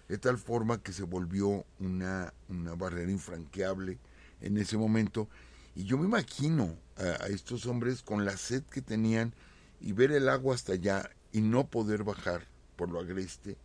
[0.09, 3.99] de tal forma que se volvió una, una barrera infranqueable
[4.41, 5.29] en ese momento.
[5.75, 9.35] Y yo me imagino a, estos hombres con la sed que tenían
[9.81, 13.57] y ver el agua hasta allá y no poder bajar por lo agreste,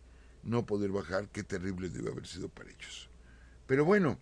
[0.42, 3.08] no poder bajar, qué terrible debe haber sido para ellos.
[3.66, 4.18] Pero bueno,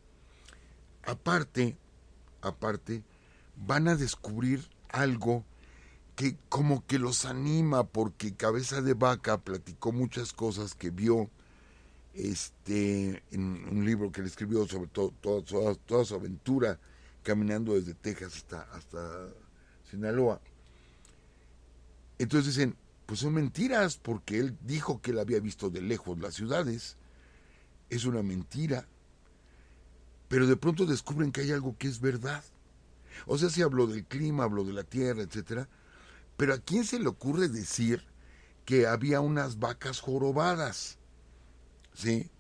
[1.04, 1.76] aparte,
[2.42, 3.02] aparte,
[3.56, 5.44] van a descubrir algo
[6.16, 11.30] que como que los anima porque Cabeza de Vaca platicó muchas cosas que vio
[12.14, 16.78] este en un libro que le escribió sobre todo, toda, su aventura
[17.22, 19.28] caminando desde Texas hasta, hasta
[19.90, 20.40] Sinaloa.
[22.18, 22.76] Entonces dicen,
[23.10, 26.96] pues son mentiras, porque él dijo que él había visto de lejos las ciudades.
[27.88, 28.86] Es una mentira.
[30.28, 32.44] Pero de pronto descubren que hay algo que es verdad.
[33.26, 35.68] O sea, si habló del clima, habló de la tierra, etcétera.
[36.36, 38.04] Pero ¿a quién se le ocurre decir
[38.64, 40.96] que había unas vacas jorobadas?
[41.92, 42.30] ¿Sí?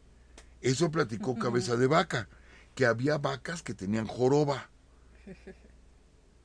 [0.60, 2.28] Eso platicó Cabeza de Vaca,
[2.76, 4.70] que había vacas que tenían joroba.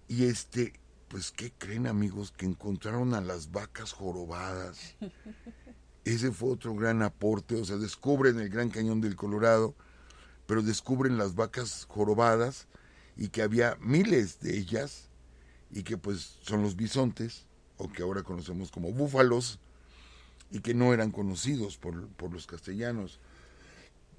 [0.08, 0.74] Y este,
[1.16, 2.34] pues, ¿qué creen amigos?
[2.36, 4.98] Que encontraron a las vacas jorobadas.
[6.04, 9.76] Ese fue otro gran aporte, o sea, descubren el Gran Cañón del Colorado,
[10.46, 12.68] pero descubren las vacas jorobadas
[13.16, 15.08] y que había miles de ellas
[15.72, 17.46] y que pues son los bisontes,
[17.78, 19.62] o que ahora conocemos como búfalos,
[20.52, 23.22] y que no eran conocidos por, por los castellanos.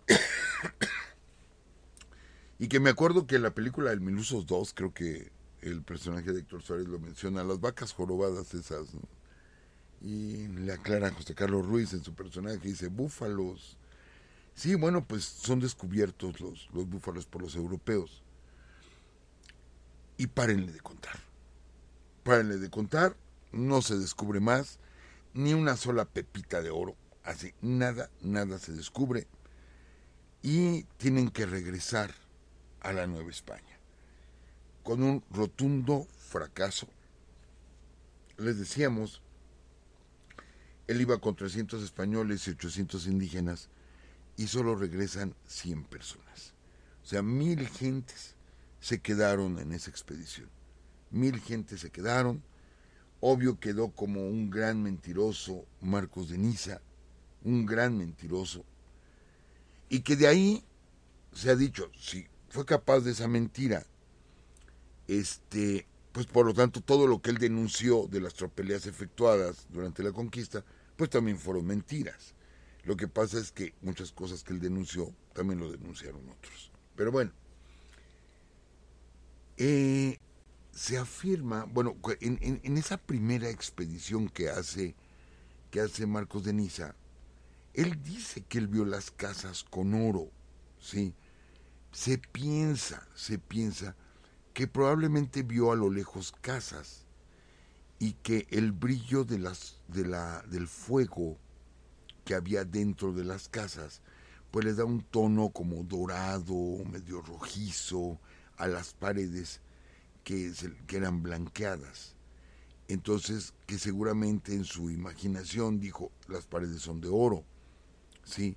[2.58, 6.40] y que me acuerdo que la película del Milusos 2, creo que el personaje de
[6.40, 8.88] Héctor Suárez lo menciona, las vacas jorobadas esas,
[10.00, 13.78] y le aclara José Carlos Ruiz en su personaje, dice, búfalos.
[14.54, 18.22] Sí, bueno, pues son descubiertos los, los búfalos por los europeos.
[20.16, 21.18] Y párenle de contar.
[22.22, 23.16] Párenle de contar,
[23.52, 24.78] no se descubre más,
[25.34, 29.26] ni una sola pepita de oro, así, nada, nada se descubre.
[30.42, 32.14] Y tienen que regresar
[32.80, 33.75] a la Nueva España
[34.86, 36.86] con un rotundo fracaso.
[38.38, 39.20] Les decíamos,
[40.86, 43.68] él iba con 300 españoles y 800 indígenas
[44.36, 46.54] y solo regresan 100 personas.
[47.02, 48.36] O sea, mil gentes
[48.78, 50.48] se quedaron en esa expedición.
[51.10, 52.44] Mil gentes se quedaron.
[53.18, 56.80] Obvio quedó como un gran mentiroso Marcos de Niza,
[57.42, 58.64] un gran mentiroso.
[59.88, 60.64] Y que de ahí
[61.32, 63.84] se ha dicho, si fue capaz de esa mentira
[65.08, 70.02] este, pues por lo tanto todo lo que él denunció de las tropelías efectuadas durante
[70.02, 70.64] la conquista,
[70.96, 72.34] pues también fueron mentiras.
[72.84, 76.70] Lo que pasa es que muchas cosas que él denunció también lo denunciaron otros.
[76.94, 77.32] Pero bueno,
[79.56, 80.18] eh,
[80.72, 84.94] se afirma, bueno, en, en, esa primera expedición que hace,
[85.70, 86.94] que hace Marcos de Niza,
[87.74, 90.30] él dice que él vio las casas con oro,
[90.78, 91.14] ¿sí?
[91.92, 93.96] Se piensa, se piensa
[94.56, 97.04] que probablemente vio a lo lejos casas
[97.98, 101.36] y que el brillo de las, de la, del fuego
[102.24, 104.00] que había dentro de las casas,
[104.50, 106.54] pues le da un tono como dorado,
[106.90, 108.18] medio rojizo
[108.56, 109.60] a las paredes
[110.24, 110.50] que,
[110.86, 112.14] que eran blanqueadas.
[112.88, 117.44] Entonces, que seguramente en su imaginación dijo, las paredes son de oro,
[118.24, 118.56] ¿sí?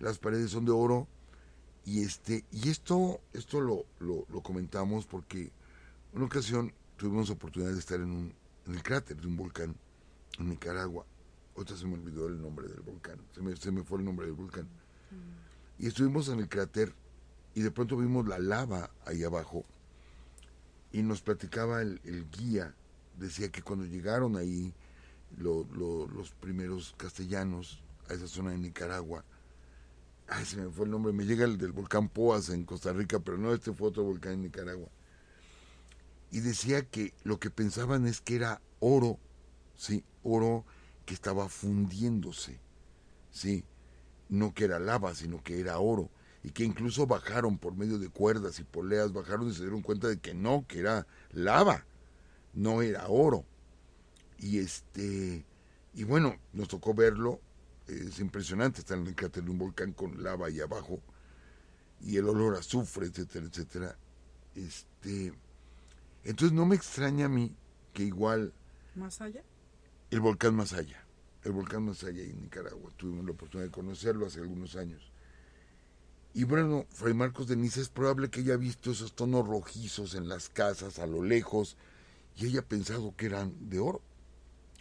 [0.00, 1.06] Las paredes son de oro
[1.88, 5.50] y, este, y esto, esto lo, lo, comentamos porque
[6.12, 8.34] una ocasión tuvimos oportunidad de estar en, un,
[8.66, 9.74] en el cráter de un volcán
[10.38, 11.06] en Nicaragua.
[11.54, 14.26] Otra se me olvidó el nombre del volcán, se me, se me fue el nombre
[14.26, 14.64] del volcán.
[14.64, 15.82] Mm.
[15.82, 16.92] Y estuvimos en el cráter
[17.54, 19.64] y de pronto vimos la lava ahí abajo
[20.92, 22.74] y nos platicaba el, guía,
[23.16, 24.74] decía que cuando llegaron ahí
[25.38, 29.24] los primeros castellanos a esa zona de Nicaragua,
[30.28, 33.18] ay, se me fue el nombre, me llega el del volcán Poas en Costa Rica,
[33.20, 34.88] pero no, este fue otro volcán en Nicaragua.
[36.30, 39.18] Y decía que lo que pensaban es que era oro,
[39.74, 40.64] sí, oro
[41.06, 42.60] que estaba fundiéndose,
[43.30, 43.64] sí,
[44.28, 46.10] no que era lava, sino que era oro,
[46.42, 50.08] y que incluso bajaron por medio de cuerdas y poleas, bajaron y se dieron cuenta
[50.08, 51.86] de que no, que era lava,
[52.52, 53.44] no era oro.
[54.38, 55.44] Y este,
[55.94, 57.40] y bueno, nos tocó verlo
[57.88, 61.00] es impresionante estar en el cráter de un volcán con lava ahí abajo
[62.00, 63.98] y el olor a azufre, etcétera, etcétera.
[64.54, 65.32] Este,
[66.24, 67.54] entonces no me extraña a mí
[67.94, 68.52] que igual...
[68.94, 69.42] ¿Más allá?
[70.10, 71.02] El volcán más allá.
[71.44, 72.92] El volcán más allá en Nicaragua.
[72.96, 75.10] Tuvimos la oportunidad de conocerlo hace algunos años.
[76.34, 80.28] Y bueno, Fray Marcos de Niza es probable que haya visto esos tonos rojizos en
[80.28, 81.76] las casas a lo lejos
[82.36, 84.02] y haya pensado que eran de oro.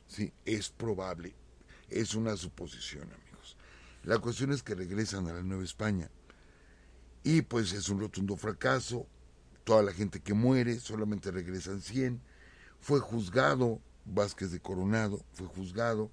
[0.07, 1.35] Sí, es probable
[1.89, 3.57] es una suposición, amigos.
[4.03, 6.09] La cuestión es que regresan a la Nueva España
[7.23, 9.07] y pues es un rotundo fracaso.
[9.63, 12.21] Toda la gente que muere, solamente regresan 100.
[12.79, 16.09] Fue juzgado Vázquez de Coronado, fue juzgado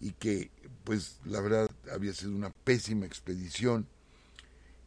[0.00, 0.50] y que
[0.84, 3.88] pues la verdad había sido una pésima expedición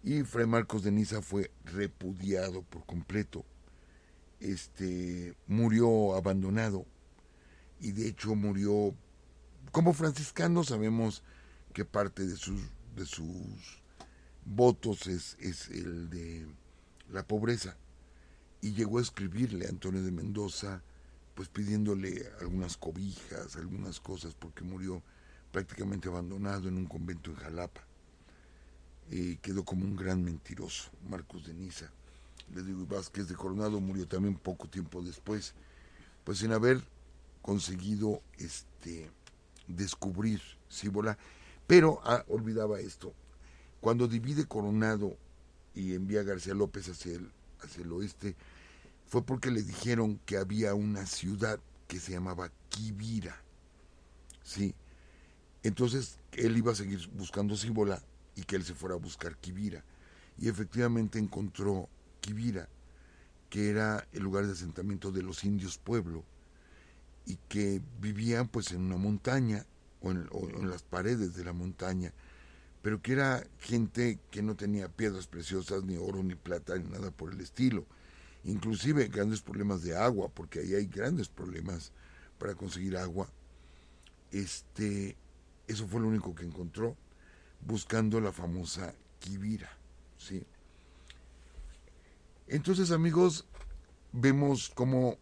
[0.04, 3.44] y Fray Marcos de Niza fue repudiado por completo.
[4.40, 6.86] Este murió abandonado
[7.80, 8.94] y de hecho murió
[9.76, 11.22] como franciscano sabemos
[11.74, 12.62] que parte de sus,
[12.96, 13.28] de sus
[14.46, 16.48] votos es, es el de
[17.12, 17.76] la pobreza.
[18.62, 20.82] y llegó a escribirle a Antonio de Mendoza,
[21.34, 25.04] pues pidiéndole algunas cobijas, algunas cosas, porque murió
[25.52, 27.82] prácticamente abandonado en un convento en Jalapa.
[29.42, 31.92] Quedó como un gran mentiroso, Marcos de Niza.
[32.54, 35.54] Le digo, Vázquez de Coronado murió también poco tiempo después,
[36.24, 36.82] pues sin haber
[37.42, 39.12] conseguido este
[39.68, 41.18] descubrir Cíbola,
[41.68, 43.14] pero ah, olvidaba esto.
[43.82, 45.18] Cuando divide Coronado
[45.74, 48.36] y envía a García López hacia el, hacia el oeste,
[49.08, 53.42] fue porque le dijeron que había una ciudad que se llamaba Quivira.
[54.44, 54.74] Sí.
[55.64, 58.02] Entonces él iba a seguir buscando Cíbola
[58.36, 59.84] y que él se fuera a buscar Quivira.
[60.38, 61.90] Y efectivamente encontró
[62.22, 62.68] Quivira,
[63.50, 66.24] que era el lugar de asentamiento de los indios pueblo
[67.26, 69.66] y que vivían pues en una montaña
[70.02, 72.14] o en, las paredes de la montaña
[72.86, 77.10] pero que era gente que no tenía piedras preciosas, ni oro, ni plata, ni nada
[77.10, 77.84] por el estilo.
[78.44, 81.92] Inclusive grandes problemas de agua, porque ahí hay grandes problemas
[82.38, 83.28] para conseguir agua.
[84.32, 85.18] Este,
[85.68, 86.96] eso fue lo único que encontró,
[87.66, 89.76] buscando la famosa Kibira.
[90.20, 90.46] ¿sí?
[92.48, 93.48] Entonces, amigos,
[94.12, 95.18] vemos cómo,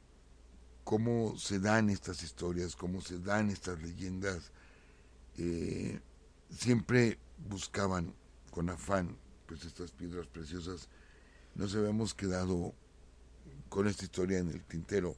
[0.84, 4.52] cómo se dan estas historias, cómo se dan estas leyendas.
[5.38, 6.00] Eh,
[6.50, 7.18] siempre
[7.50, 8.14] buscaban
[8.52, 9.18] con afán
[9.48, 10.88] pues estas piedras preciosas,
[11.56, 12.74] nos habíamos quedado
[13.70, 15.16] con esta historia en el tintero.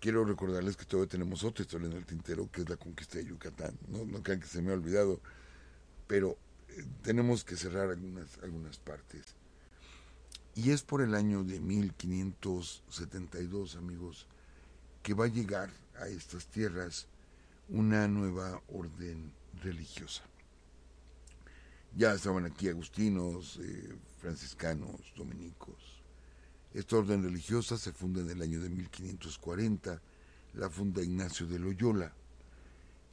[0.00, 3.24] Quiero recordarles que todavía tenemos otra historia en el tintero, que es la conquista de
[3.24, 3.78] Yucatán.
[3.88, 5.20] No, no crean que se me ha olvidado,
[6.06, 6.36] pero
[6.68, 9.34] eh, tenemos que cerrar algunas, algunas partes.
[10.54, 14.26] Y es por el año de 1572, amigos,
[15.04, 17.06] que va a llegar a estas tierras
[17.68, 19.32] una nueva orden
[19.62, 20.22] religiosa.
[21.94, 26.02] Ya estaban aquí agustinos, eh, franciscanos, dominicos.
[26.72, 30.00] Esta orden religiosa se funda en el año de 1540,
[30.54, 32.12] la funda Ignacio de Loyola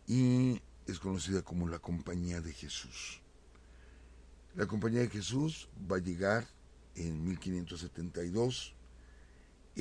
[0.07, 3.21] y es conocida como la Compañía de Jesús.
[4.55, 6.47] La Compañía de Jesús va a llegar
[6.95, 8.75] en 1572,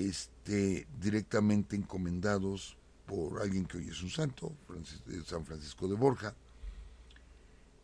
[0.09, 2.77] este, directamente encomendados
[3.07, 4.53] por alguien que hoy es un santo,
[5.27, 6.35] San Francisco de Borja,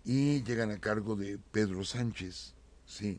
[0.05, 2.55] y llegan a cargo de Pedro Sánchez,
[2.87, 3.19] ¿sí?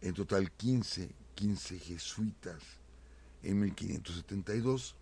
[0.00, 2.62] en total 15, 15 jesuitas
[3.42, 4.96] en 1572.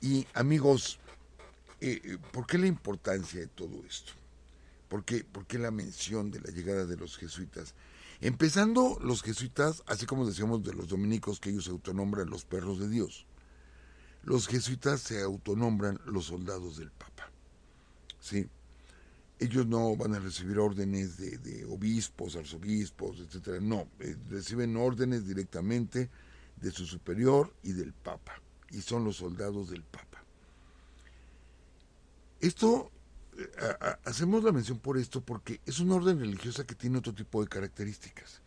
[0.00, 0.98] Y amigos,
[1.80, 4.12] eh, eh, ¿por qué la importancia de todo esto?
[4.88, 7.74] ¿Por qué, ¿Por qué la mención de la llegada de los jesuitas?
[8.20, 12.78] Empezando los jesuitas, así como decíamos de los dominicos, que ellos se autonombran los perros
[12.78, 13.26] de Dios.
[14.22, 17.30] Los jesuitas se autonombran los soldados del Papa.
[18.20, 18.48] ¿Sí?
[19.40, 23.58] ellos no van a recibir órdenes de, obispos, arzobispos, etcétera.
[23.60, 26.10] No, eh, reciben órdenes directamente
[26.60, 28.40] de su superior y del Papa.
[28.70, 30.22] Y son los soldados del Papa.
[32.38, 32.92] Esto,
[34.04, 37.48] hacemos la mención por esto porque es una orden religiosa que tiene otro tipo de
[37.48, 38.42] características.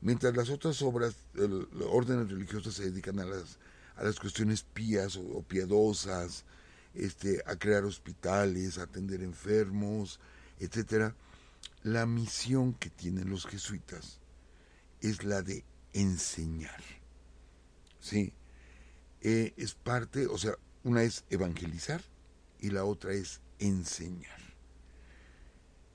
[0.00, 1.16] Mientras las otras obras,
[1.90, 3.58] órdenes religiosas se dedican a las,
[3.96, 6.44] a las cuestiones pías o piadosas,
[6.94, 10.20] este, a crear hospitales, a atender enfermos,
[10.58, 11.14] etcétera.
[11.82, 14.20] La misión que tienen los jesuitas
[15.00, 16.82] es la de enseñar.
[18.00, 18.32] ¿Sí?
[19.20, 20.54] Eh, es parte, o sea,
[20.84, 22.02] una es evangelizar
[22.60, 24.38] y la otra es enseñar.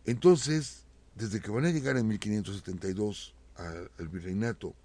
[0.06, 0.86] Entonces,
[1.16, 4.76] desde que van a llegar en 1572 al, al virreinato,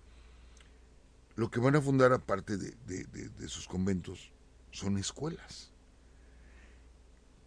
[1.37, 4.33] lo que van a fundar aparte de sus conventos
[4.71, 5.73] son escuelas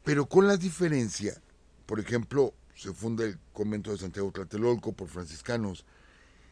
[0.04, 1.42] pero con la diferencia,
[1.86, 5.86] por ejemplo, se funda el convento de Santiago Tlatelolco por franciscanos,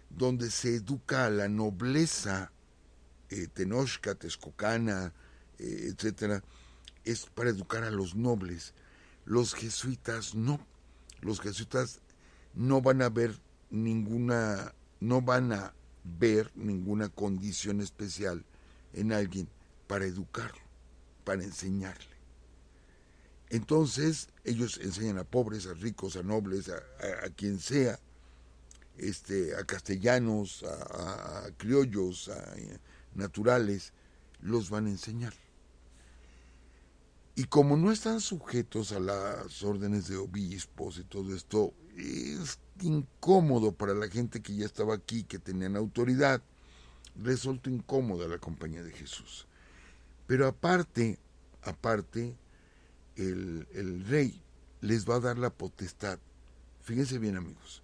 [0.09, 2.51] donde se educa a la nobleza
[3.29, 5.13] eh, tenochca, texcocana,
[5.57, 6.43] eh, etcétera,
[7.11, 8.73] es para educar a los nobles.
[9.25, 10.65] Los jesuitas no.
[11.21, 12.01] Los jesuitas
[12.53, 13.35] no van a ver
[13.69, 18.45] ninguna, no van a ver ninguna condición especial
[18.93, 19.49] en alguien
[19.87, 20.61] para educarlo,
[21.23, 22.17] para enseñarle.
[23.49, 27.99] Entonces ellos enseñan a pobres, a ricos, a nobles, a, quien sea,
[28.97, 32.55] este, a castellanos, a, a, criollos, a
[33.15, 33.93] naturales,
[34.41, 35.33] los van a enseñar.
[37.39, 43.71] Y como no están sujetos a las órdenes de obispos y todo esto, es incómodo
[43.71, 46.41] para la gente que ya estaba aquí, que tenían autoridad.
[47.15, 49.47] Resulta incómoda la compañía de Jesús.
[50.27, 51.17] Pero aparte,
[51.61, 52.35] aparte,
[53.15, 54.41] el, rey
[54.81, 56.19] les va a dar la potestad,
[56.81, 57.83] fíjense bien amigos,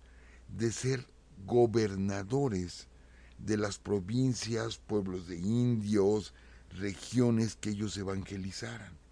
[0.50, 1.08] de ser
[1.46, 2.90] gobernadores
[3.38, 6.34] de las provincias, pueblos de indios,
[6.72, 9.05] regiones que ellos evangelizaran.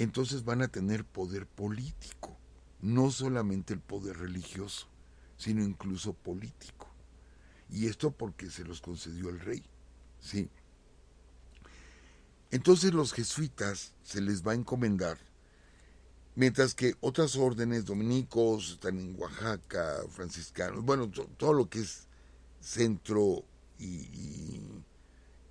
[0.00, 2.34] Entonces van a tener poder político,
[2.80, 4.88] no solamente el poder religioso,
[5.36, 6.88] sino incluso político.
[7.68, 9.62] Y esto porque se los concedió el rey.
[10.18, 10.48] ¿sí?
[12.50, 15.18] Entonces los jesuitas se les va a encomendar,
[16.34, 22.08] mientras que otras órdenes, dominicos, están en Oaxaca, franciscanos, bueno, todo lo que es
[22.58, 23.44] centro
[23.78, 24.62] y,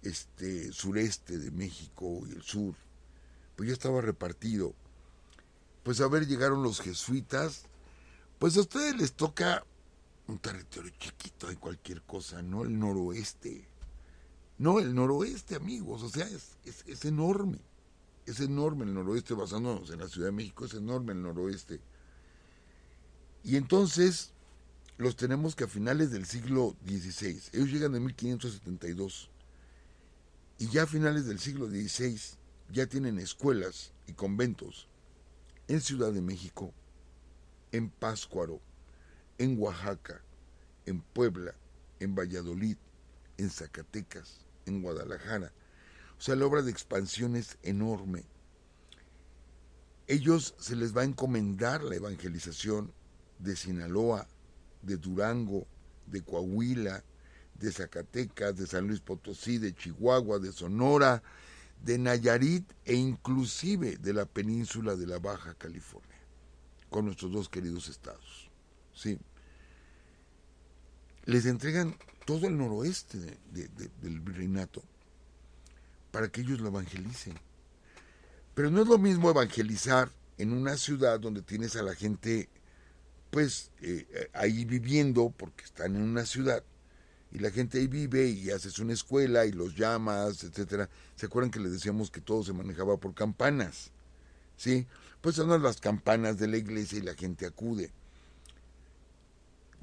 [0.01, 2.73] este sureste de México y el sur,
[3.59, 4.73] pues ya estaba repartido.
[5.83, 7.63] Pues a ver, llegaron los jesuitas,
[8.39, 9.65] pues a ustedes les toca
[10.27, 12.63] un territorio chiquito de cualquier cosa, ¿no?
[12.63, 13.67] El noroeste.
[14.59, 16.55] No, el noroeste, amigos, o sea, es,
[16.85, 17.59] es, enorme.
[18.25, 21.81] Es enorme el noroeste, basándonos en la Ciudad de México, es enorme el noroeste.
[23.43, 24.31] Y entonces
[24.97, 29.29] los tenemos que a finales del siglo XVI, ellos llegan en 1572,
[30.59, 32.38] y ya a finales del siglo XVI
[32.71, 34.87] ya tienen escuelas y conventos
[35.67, 36.73] en Ciudad de México,
[37.71, 38.61] en Páscuaro,
[39.37, 40.21] en Oaxaca,
[40.85, 41.53] en Puebla,
[41.99, 42.77] en Valladolid,
[43.37, 45.51] en Zacatecas, en Guadalajara.
[46.17, 48.25] O sea, la obra de expansión es enorme.
[50.07, 52.91] Ellos se les va a encomendar la evangelización
[53.37, 54.27] de Sinaloa,
[54.81, 55.67] de Durango,
[56.07, 57.03] de Coahuila,
[57.55, 61.21] de Zacatecas, de San Luis Potosí, de Chihuahua, de Sonora,
[61.83, 66.17] de Nayarit e inclusive de la península de la Baja California,
[66.89, 68.49] con nuestros dos queridos estados.
[68.93, 69.17] Sí.
[71.25, 73.17] Les entregan todo el noroeste
[74.01, 74.83] del virreinato
[76.11, 77.33] para que ellos lo evangelicen.
[78.55, 82.49] Pero no es lo mismo evangelizar en una ciudad donde tienes a la gente
[83.29, 86.63] pues eh, ahí viviendo, porque están en una ciudad,
[87.31, 90.89] y la gente ahí vive y haces una escuela y los llamas, etcétera.
[91.15, 93.91] ¿Se acuerdan que les decíamos que todo se manejaba por campanas?
[94.57, 94.87] ¿Sí?
[95.21, 97.91] Pues son las campanas de la iglesia y la gente acude.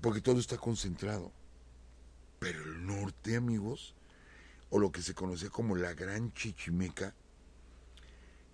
[0.01, 1.31] Porque todo está concentrado.
[2.41, 3.95] Pero el norte, amigos,
[4.71, 7.15] o lo que se conocía como la Gran Chichimeca,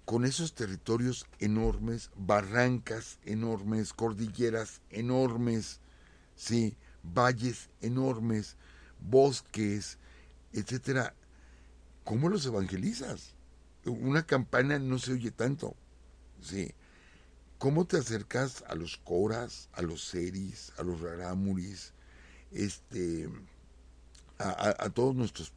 [0.05, 5.81] con esos territorios enormes, barrancas enormes, cordilleras enormes,
[6.37, 8.57] sí, valles enormes,
[9.09, 9.99] bosques,
[10.53, 11.15] etcétera.
[12.05, 13.35] ¿Cómo los evangelizas?
[13.85, 15.77] Una campana no se oye tanto.
[16.41, 16.75] Sí.
[17.59, 21.93] ¿Cómo te acercas a los coras, a los seris, a los rarámuris,
[22.51, 23.29] este,
[24.39, 25.53] a, todos nuestros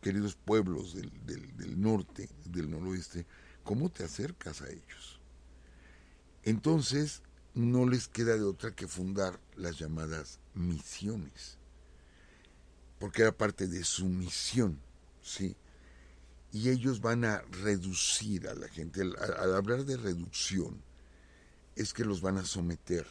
[0.00, 3.26] queridos pueblos del, del norte, del noroeste?
[3.64, 5.20] ¿Cómo te acercas a ellos?
[6.42, 7.22] Entonces,
[7.54, 11.58] no les queda de otra que fundar las llamadas misiones,
[13.02, 14.78] porque era parte de su misión,
[15.22, 15.56] ¿sí?
[16.52, 20.80] Y ellos van a reducir a la gente, al, al hablar de reducción,
[21.74, 23.04] es que los van a someter.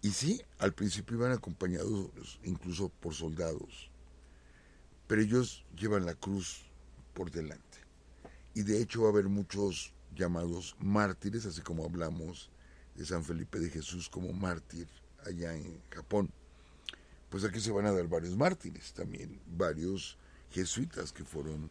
[0.00, 3.90] Y sí, al principio iban acompañados incluso por soldados,
[5.06, 6.64] pero ellos llevan la cruz
[7.12, 7.76] por delante
[8.54, 12.50] y de hecho va a haber muchos llamados mártires, así como hablamos
[12.94, 14.88] de San Felipe de Jesús como mártir
[15.26, 16.32] allá en Japón.
[17.30, 20.18] Pues aquí se van a dar varios mártires, también varios
[20.50, 21.70] jesuitas que fueron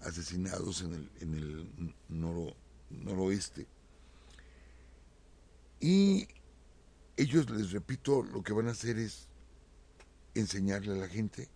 [0.00, 1.94] asesinados en el, en el
[2.90, 3.66] noroeste.
[5.80, 6.28] Y
[7.16, 9.28] ellos, les repito, lo que van a hacer es
[10.34, 11.48] enseñarle a la gente,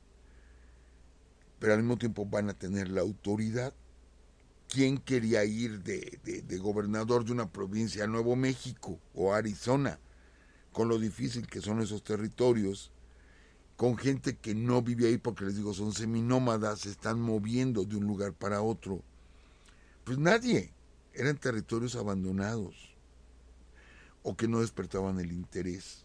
[1.58, 3.74] pero al mismo tiempo van a tener la autoridad
[4.70, 9.98] ¿quién quería ir de, gobernador de una provincia a Nuevo México o Arizona?
[10.72, 12.92] Con lo difícil que son esos territorios,
[13.80, 17.96] con gente que no vive ahí porque les digo, son seminómadas, se están moviendo de
[17.96, 19.00] un lugar para otro.
[20.04, 20.70] Pues nadie,
[21.14, 22.94] eran territorios abandonados
[24.22, 26.04] o que no despertaban el interés.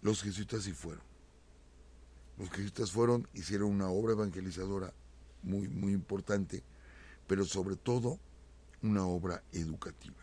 [0.00, 1.04] Los jesuitas sí fueron.
[2.36, 4.92] Los jesuitas fueron, hicieron una obra evangelizadora
[5.44, 6.64] muy, muy importante
[7.28, 8.18] pero sobre todo
[8.82, 10.18] una obra educativa.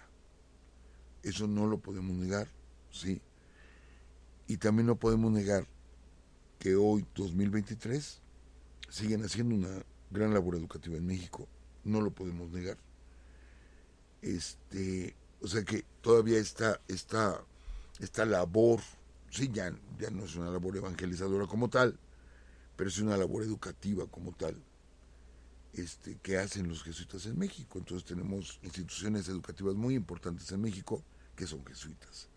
[1.23, 2.49] Eso no lo podemos negar,
[2.91, 3.21] ¿sí?
[4.47, 5.65] Y también no podemos negar
[6.59, 8.19] que hoy, 2023,
[8.89, 11.47] siguen haciendo una gran labor educativa en México.
[11.83, 12.77] No lo podemos negar.
[14.21, 17.41] Este, o sea que todavía está esta,
[17.99, 18.81] esta labor,
[19.31, 21.97] sí, ya, ya no es una labor evangelizadora como tal,
[22.75, 24.61] pero es una labor educativa como tal
[25.73, 27.79] este, que hacen los jesuitas en México.
[27.79, 31.03] Entonces tenemos instituciones educativas muy importantes en México
[31.35, 32.27] que son jesuitas,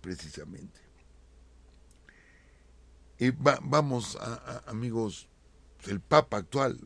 [0.00, 0.91] precisamente.
[3.30, 5.28] Vamos, a, amigos,
[5.86, 6.80] el Papa actual,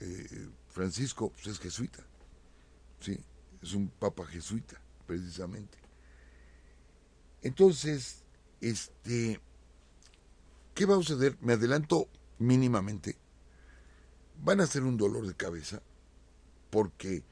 [0.00, 2.04] eh, Francisco, pues es jesuita,
[3.00, 3.18] sí,
[3.62, 5.78] es un Papa jesuita, precisamente.
[7.42, 8.22] Entonces,
[8.60, 9.40] este,
[10.74, 11.36] ¿qué va a suceder?
[11.40, 13.16] Me adelanto mínimamente.
[14.42, 15.82] Van a ser un dolor de cabeza
[16.70, 17.22] porque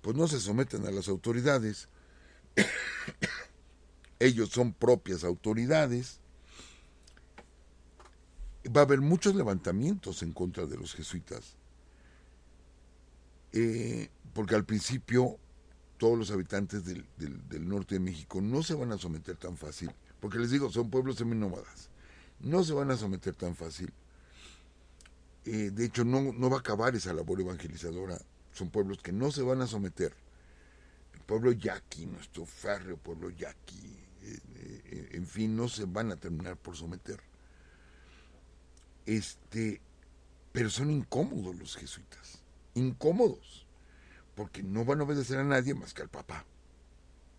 [0.00, 1.88] pues no se someten a las autoridades.
[4.18, 6.19] Ellos son propias autoridades.
[8.66, 11.56] Va a haber muchos levantamientos en contra de los jesuitas.
[13.52, 15.38] Eh, porque al principio
[15.98, 17.04] todos los habitantes del,
[17.68, 19.90] norte de México no se van a someter tan fácil,
[20.20, 21.90] porque les digo, son pueblos seminómadas,
[22.38, 23.92] no se van a someter tan fácil.
[25.44, 28.18] Eh, de hecho, no, no va a acabar esa labor evangelizadora,
[28.52, 30.14] son pueblos que no se van a someter.
[31.12, 36.56] El pueblo yaqui, nuestro férreo pueblo yaqui, eh, en fin, no se van a terminar
[36.56, 37.20] por someter.
[39.10, 39.80] Este,
[40.52, 42.44] pero son incómodos los jesuitas,
[42.74, 43.66] incómodos
[44.36, 46.44] porque no van a obedecer a nadie más que al Papa.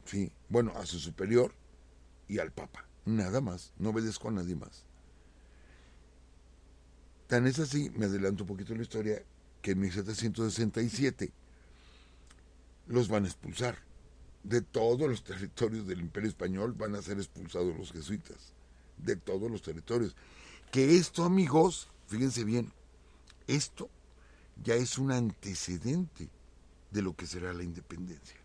[0.04, 1.54] Sí, bueno, a su superior
[2.28, 4.84] y al Papa, nada más, no obedezco a nadie más.
[7.28, 9.24] Tan es así, me adelanto un poquito la historia,
[9.62, 11.32] que en 1767
[12.88, 13.78] los van a expulsar.
[14.44, 18.52] De todos los territorios del Imperio Español van a ser expulsados los jesuitas.
[18.98, 20.18] De todos los territorios.
[20.72, 22.72] Que esto, amigos, fíjense bien,
[23.46, 23.90] esto
[24.64, 26.30] ya es un antecedente
[26.92, 28.38] de lo que será la independencia.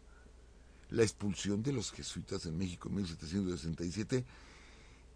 [0.91, 4.25] La expulsión de los jesuitas en México en 1767,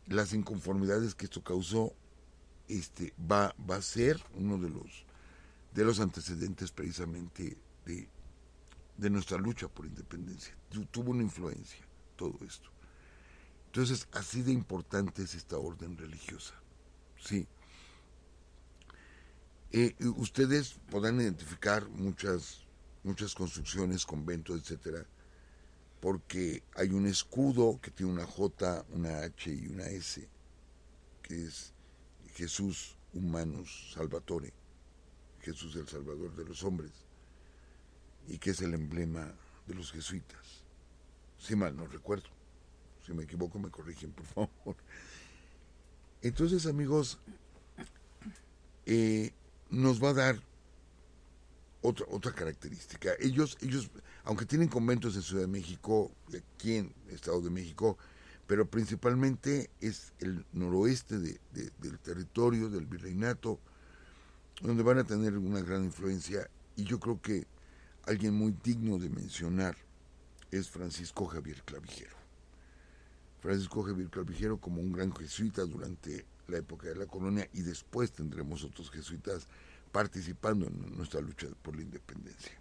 [0.07, 1.93] las inconformidades que esto causó,
[2.69, 5.05] este, va, va a ser uno de los,
[5.75, 7.57] de los antecedentes precisamente
[7.87, 8.09] de,
[8.97, 10.55] de nuestra lucha por independencia.
[10.93, 11.85] Tuvo una influencia
[12.15, 12.71] todo esto.
[13.67, 16.60] Entonces, así de importante es esta orden religiosa.
[17.23, 17.47] Sí.
[19.73, 22.67] Eh, ustedes podrán identificar muchas
[23.03, 25.07] muchas construcciones, conventos, etcétera,
[26.01, 30.29] porque hay un escudo que tiene una J, una H y una S,
[31.23, 31.73] que es
[32.35, 34.53] Jesús Humanus Salvatore,
[35.41, 36.93] Jesús el Salvador de los hombres,
[38.29, 39.33] y que es el emblema
[39.67, 40.65] de los jesuitas.
[41.39, 42.29] Si mal no recuerdo,
[43.07, 44.77] si me equivoco me corrigen, por favor.
[46.23, 47.19] Entonces, amigos,
[48.87, 49.33] eh,
[49.71, 50.43] nos va a dar
[51.83, 53.11] otra, otra característica.
[53.19, 53.91] Ellos, ellos,
[54.25, 56.11] aunque tienen conventos en Ciudad de México,
[56.57, 57.97] aquí en Estado de México,
[58.47, 63.61] pero principalmente es el noroeste del territorio del virreinato,
[64.61, 66.51] donde van a tener una gran influencia.
[66.77, 67.47] Y yo creo que
[68.07, 69.77] alguien muy digno de mencionar
[70.51, 72.20] es Francisco Javier Clavijero.
[73.41, 78.13] Francisco Javier Clavijero como un gran jesuita durante la época de la colonia y después
[78.13, 79.47] tendremos otros jesuitas
[79.93, 82.53] participando en nuestra lucha por la independencia.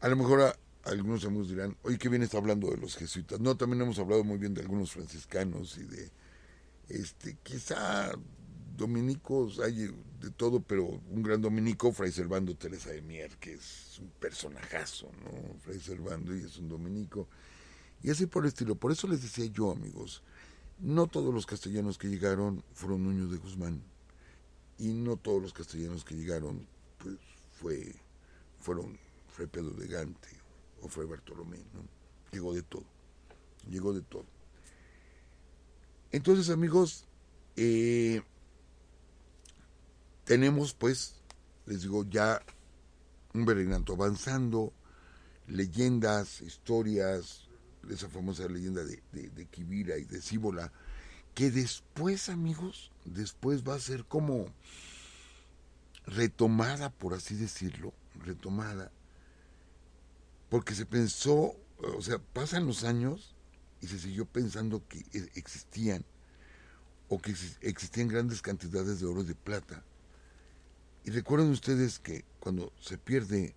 [0.00, 3.40] A lo mejor algunos amigos dirán, oye, qué bien está hablando de los jesuitas.
[3.40, 6.10] No, también hemos hablado muy bien de algunos franciscanos y de,
[6.88, 8.12] este, quizá
[8.76, 9.90] dominicos, hay
[10.20, 15.10] de todo, pero un gran dominico, Fray Servando Teresa de Mier, que es un personajazo,
[15.24, 15.58] ¿no?
[15.60, 17.28] Fray Servando y es un dominico.
[18.04, 18.76] Y así por el estilo.
[18.76, 20.22] Por eso les decía yo, amigos,
[20.78, 23.82] no todos los castellanos que llegaron fueron Nuño de Guzmán
[24.78, 26.66] y no todos los castellanos que llegaron
[26.98, 27.16] pues
[27.60, 27.94] fue
[28.58, 28.98] fueron
[29.28, 30.28] fue Pedro de Gante
[30.82, 31.82] o fue Bartolomé ¿no?
[32.32, 32.84] llegó de todo
[33.70, 34.26] llegó de todo
[36.10, 37.06] entonces amigos
[37.56, 38.22] eh,
[40.24, 41.14] tenemos pues
[41.66, 42.42] les digo ya
[43.32, 44.72] un berenato avanzando
[45.46, 47.43] leyendas historias
[47.90, 50.72] esa famosa leyenda de, de, de Kibira y de Cíbola
[51.34, 54.46] que después, amigos, después va a ser como
[56.06, 58.92] retomada, por así decirlo, retomada,
[60.48, 63.34] porque se pensó, o sea, pasan los años
[63.80, 66.04] y se siguió pensando que e, existían
[67.08, 69.82] o que existían grandes cantidades de oro y de plata.
[71.04, 73.54] Y recuerden ustedes que cuando se pierde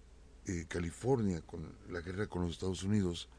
[0.48, 3.30] eh, California con la guerra con los Estados Unidos,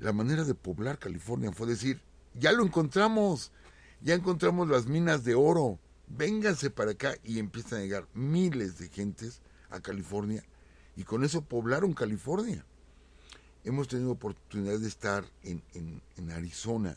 [0.00, 2.00] la manera de poblar California fue decir,
[2.34, 3.52] ya lo encontramos,
[4.00, 5.78] ya encontramos las minas de oro,
[6.08, 10.42] vénganse para acá y empiezan a llegar miles de gentes a California
[10.96, 12.64] y con eso poblaron California.
[13.62, 16.96] Hemos tenido oportunidad de estar en, en, Arizona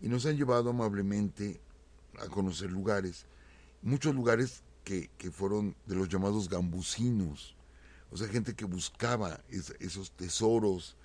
[0.00, 1.60] y nos han llevado amablemente
[2.18, 3.26] a conocer lugares,
[3.82, 7.54] muchos lugares que, que fueron de los llamados gambusinos,
[8.10, 9.40] o sea, gente que buscaba
[9.80, 10.96] esos tesoros,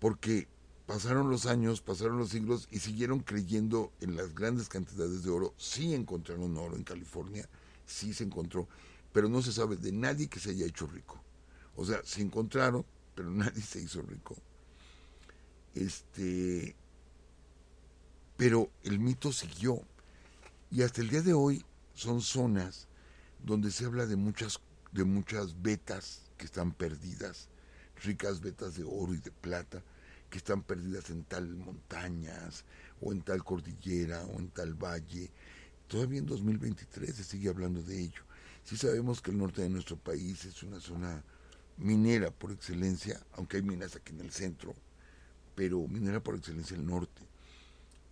[0.00, 0.48] porque
[0.86, 5.54] pasaron los años, pasaron los siglos y siguieron creyendo en las grandes cantidades de oro.
[5.56, 7.48] Sí encontraron oro en California,
[7.86, 8.66] sí se encontró,
[9.12, 11.22] pero no se sabe de nadie que se haya hecho rico.
[11.76, 12.84] O sea, se encontraron,
[13.14, 14.36] pero nadie se hizo rico.
[15.76, 16.74] Este,
[18.36, 19.80] pero el mito siguió
[20.72, 22.88] y hasta el día de hoy son zonas
[23.44, 24.58] donde se habla de muchas
[24.90, 27.48] de muchas vetas que están perdidas,
[28.02, 29.84] ricas vetas de oro y de plata
[30.30, 32.64] que están perdidas en tal montañas
[33.00, 35.30] o en tal cordillera o en tal valle.
[35.88, 38.22] Todavía en 2023 se sigue hablando de ello.
[38.64, 41.24] Sí sabemos que el norte de nuestro país es una zona
[41.76, 44.74] minera por excelencia, aunque hay minas aquí en el centro,
[45.54, 47.22] pero minera por excelencia el norte.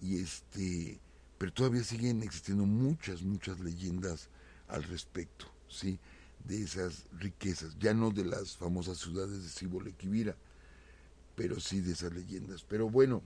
[0.01, 1.01] Y este,
[1.39, 4.29] pero todavía siguen existiendo muchas, muchas leyendas
[4.67, 6.01] al respecto, ¿sí?
[6.45, 9.93] De esas riquezas, ya no de las famosas ciudades de Cibole
[11.39, 12.65] pero sí de esas leyendas.
[12.69, 13.23] Pero bueno,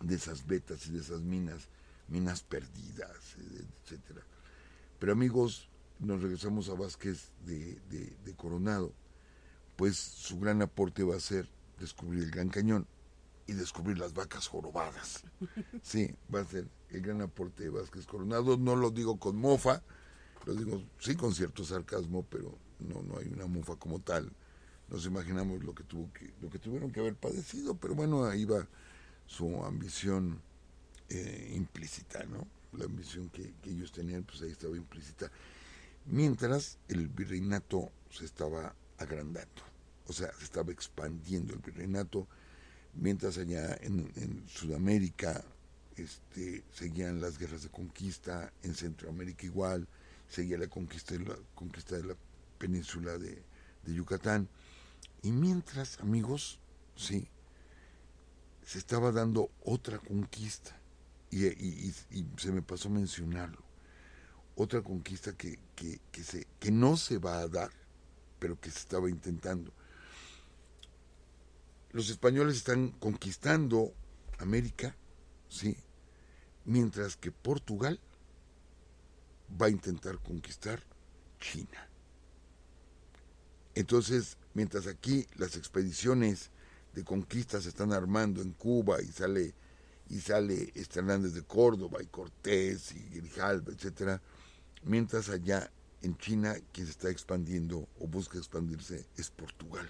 [0.00, 1.68] de esas vetas y de esas minas,
[2.08, 3.36] minas perdidas,
[3.84, 4.20] etcétera.
[4.98, 5.68] Pero amigos,
[6.00, 8.92] nos regresamos a Vázquez de, de, Coronado,
[9.76, 12.84] pues su gran aporte va a ser descubrir el Gran Cañón
[13.46, 15.22] y descubrir las vacas jorobadas.
[15.82, 18.56] Sí, va a ser el gran aporte de Vázquez Coronado.
[18.56, 19.82] No lo digo con mofa,
[20.46, 24.32] lo digo sí con cierto sarcasmo, pero no, no hay una mofa como tal
[24.88, 28.44] nos imaginamos lo que tuvo que, lo que tuvieron que haber padecido, pero bueno, ahí
[28.44, 28.66] va
[29.26, 30.40] su ambición
[31.10, 32.46] eh, implícita, ¿no?
[32.72, 35.30] La ambición que, ellos tenían, pues ahí estaba implícita.
[36.06, 39.62] Mientras el virreinato se estaba agrandando,
[40.06, 42.26] o sea, se estaba expandiendo el virreinato,
[42.94, 45.44] mientras allá en, en Sudamérica
[45.96, 49.86] este, seguían las guerras de conquista, en Centroamérica igual,
[50.28, 52.16] seguía la conquista de la, conquista de la
[52.58, 53.42] península de,
[53.84, 54.48] de Yucatán,
[55.22, 56.58] y mientras, amigos,
[56.96, 57.28] sí,
[58.64, 60.76] se estaba dando otra conquista,
[61.30, 61.92] y,
[62.36, 63.62] se me pasó mencionarlo,
[64.56, 67.70] otra conquista que, que, se, que no se va a dar,
[68.38, 69.72] pero que se estaba intentando.
[71.92, 73.92] Los españoles están conquistando
[74.38, 74.94] América,
[75.48, 75.76] sí,
[76.64, 78.00] mientras que Portugal
[79.60, 80.82] va a intentar conquistar
[81.40, 81.88] China.
[83.74, 86.50] Entonces, mientras aquí las expediciones
[86.92, 89.54] de conquista se están armando en Cuba y sale
[90.10, 94.20] y sale Hernández de Córdoba y Cortés y Grijalva, etcétera,
[94.82, 95.70] mientras allá
[96.02, 99.88] en China quien se está expandiendo o busca expandirse es Portugal.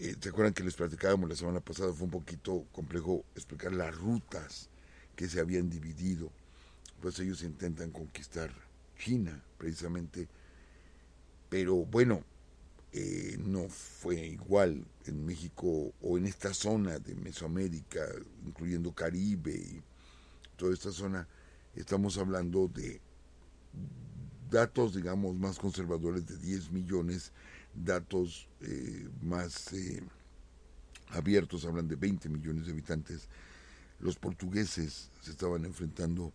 [0.00, 1.94] Eh, ¿Se acuerdan que les platicábamos la semana pasada?
[1.94, 4.68] Fue un poquito complejo explicar las rutas
[5.16, 6.30] que se habían dividido.
[7.00, 8.52] Pues ellos intentan conquistar
[8.98, 10.28] China, precisamente.
[11.48, 12.22] Pero bueno,
[12.96, 18.06] eh, no fue igual en México o en esta zona de Mesoamérica,
[18.46, 19.82] incluyendo Caribe y
[20.56, 21.26] toda esta zona,
[21.74, 23.00] estamos hablando de
[24.48, 27.32] datos, digamos, más conservadores de 10 millones,
[27.74, 30.00] datos eh, más eh,
[31.08, 33.26] abiertos, hablan de 20 millones de habitantes.
[33.98, 36.32] Los portugueses se estaban enfrentando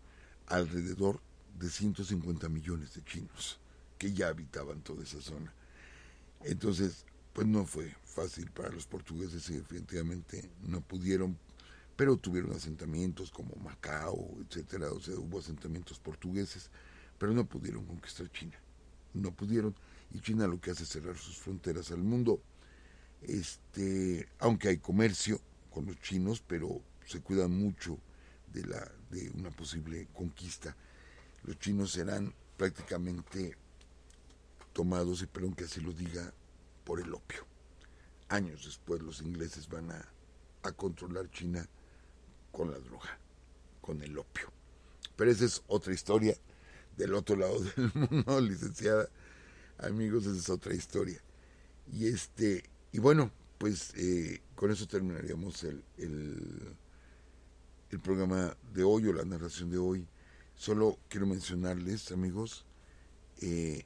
[0.47, 1.21] alrededor
[1.57, 3.61] de 150 millones de chinos
[3.97, 5.53] que ya habitaban toda esa zona.
[6.43, 11.37] Entonces, pues no fue fácil para los portugueses y definitivamente no pudieron,
[11.95, 16.69] pero tuvieron asentamientos como Macao, etcétera, o sea, hubo asentamientos portugueses,
[17.17, 18.57] pero no pudieron conquistar China.
[19.13, 19.75] No pudieron
[20.11, 22.41] y China lo que hace es cerrar sus fronteras al mundo.
[23.21, 27.97] Este, aunque hay comercio con los chinos, pero se cuidan mucho
[28.53, 30.75] de la de una posible conquista.
[31.43, 33.55] Los chinos serán prácticamente
[34.79, 36.33] tomados, y perdón que así lo diga,
[36.85, 37.45] por el opio.
[38.29, 40.07] Años después los ingleses van a,
[40.63, 41.67] a controlar China
[42.53, 43.19] con la droga,
[43.81, 44.49] con el opio.
[45.17, 46.33] Pero esa es otra historia
[46.95, 49.09] del otro lado del mundo, licenciada.
[49.79, 51.21] Amigos, esa es otra historia.
[51.91, 52.63] Y este,
[52.93, 56.77] y bueno, pues eh, con eso terminaríamos el, el,
[57.91, 60.07] el, programa de hoy o la narración de hoy.
[60.55, 62.63] Solo quiero mencionarles, amigos,
[63.41, 63.83] eh,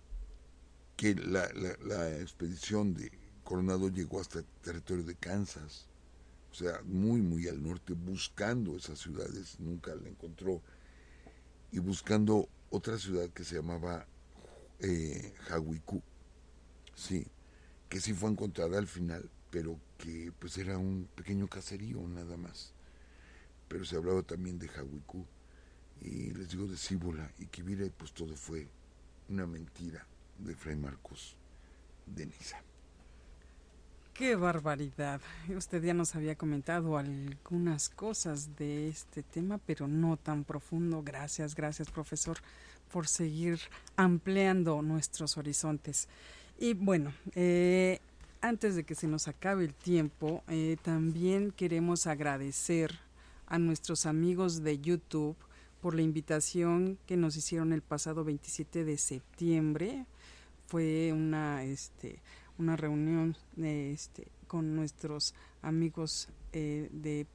[0.95, 1.49] que la,
[1.83, 3.11] la, expedición de
[3.43, 5.87] Coronado llegó hasta el territorio de Kansas,
[6.51, 10.61] o sea, muy, muy al norte, buscando esas ciudades, nunca la encontró,
[11.71, 14.05] y buscando otra ciudad que se llamaba
[14.79, 15.33] eh,
[16.95, 17.25] sí,
[17.89, 22.73] que sí fue encontrada al final, pero que pues era un pequeño caserío nada más.
[23.67, 25.25] Pero se hablaba también de Hawiku,
[26.01, 28.67] y les digo de Cíbola y Kibira, y pues todo fue
[29.29, 30.05] una mentira
[30.43, 31.35] de Fray Marcos
[32.05, 32.61] de Niza.
[34.13, 35.21] Qué barbaridad.
[35.49, 41.01] Usted ya nos había comentado algunas cosas de este tema, pero no tan profundo.
[41.03, 42.37] Gracias, gracias, profesor,
[42.91, 43.59] por seguir
[43.95, 46.07] ampliando nuestros horizontes.
[46.59, 47.99] Y bueno, eh,
[48.41, 52.99] antes de que se nos acabe el tiempo, eh, también queremos agradecer
[53.47, 55.37] a nuestros amigos de YouTube
[55.83, 60.05] por la invitación que nos hicieron el pasado 27 de septiembre.
[60.65, 62.21] Fue una, este,
[62.57, 67.27] una reunión este, con nuestros amigos eh, de,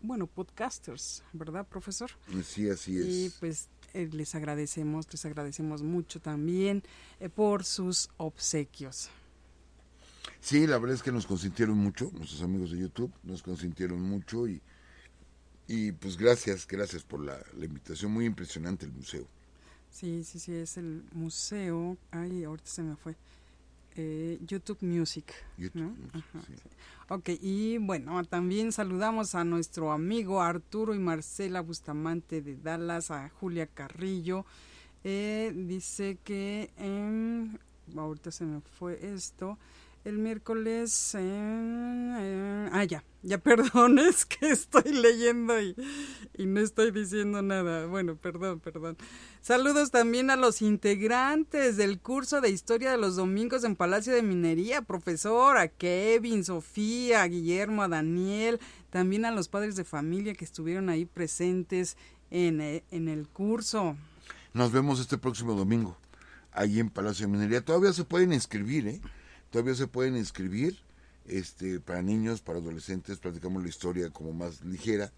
[0.00, 2.10] bueno, podcasters, ¿verdad, profesor?
[2.42, 3.06] Sí, así es.
[3.06, 6.82] Y pues eh, les agradecemos, les agradecemos mucho también
[7.20, 9.10] eh, por sus obsequios.
[10.40, 14.48] Sí, la verdad es que nos consintieron mucho, nuestros amigos de YouTube nos consintieron mucho
[14.48, 14.60] y,
[15.68, 19.26] y pues gracias, gracias por la, la invitación, muy impresionante el museo.
[19.90, 23.14] Sí, sí, sí, es el museo, ay, ahorita se me fue,
[23.96, 25.32] eh, YouTube Music.
[25.58, 25.94] YouTube,
[27.08, 33.28] Ok, y bueno, también saludamos a nuestro amigo Arturo y Marcela Bustamante de Dallas, a
[33.28, 34.46] Julia Carrillo.
[35.04, 36.70] Eh, dice que,
[37.94, 39.58] ahorita se me fue esto,
[40.04, 41.14] el miércoles.
[41.18, 45.76] Eh, ah, ya, ya perdón, es que estoy leyendo y,
[46.38, 47.86] no estoy diciendo nada.
[47.86, 48.96] Bueno, perdón, perdón.
[49.40, 54.22] Saludos también a los integrantes del curso de Historia de los Domingos en Palacio de
[54.22, 60.34] Minería, profesor, a Kevin, Sofía, a Guillermo, a Daniel, también a los padres de familia
[60.34, 61.96] que estuvieron ahí presentes
[62.30, 63.96] en, eh, en el curso.
[64.54, 65.96] Nos vemos este próximo domingo,
[66.52, 67.64] ahí en Palacio de Minería.
[67.64, 69.00] Todavía se pueden inscribir, ¿eh?
[69.52, 70.78] Todavía se pueden inscribir
[71.26, 75.12] este para niños, para adolescentes, platicamos la historia como más ligera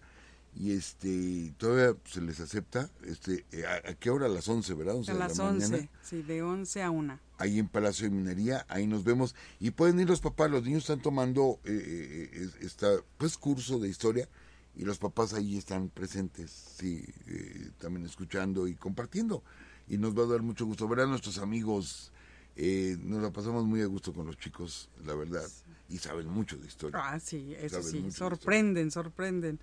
[0.57, 4.27] y este todavía se les acepta este eh, ¿a, qué hora?
[4.27, 4.95] a las 11, ¿verdad?
[5.07, 7.19] a las 11, sí, de 11 a 1.
[7.37, 10.83] Ahí en Palacio de Minería, ahí nos vemos y pueden ir los papás, los niños
[10.83, 14.29] están tomando eh, eh, esta pues curso de historia
[14.75, 17.05] y los papás ahí están presentes, sí,
[17.79, 19.41] también escuchando y compartiendo
[19.87, 22.11] y nos va a dar mucho gusto ver a nuestros amigos
[22.55, 25.47] eh, nos la pasamos muy a gusto con los chicos, la verdad,
[25.89, 26.99] y saben mucho de historia.
[27.01, 29.59] Ah, sí, eso sí, sorprenden, sorprenden.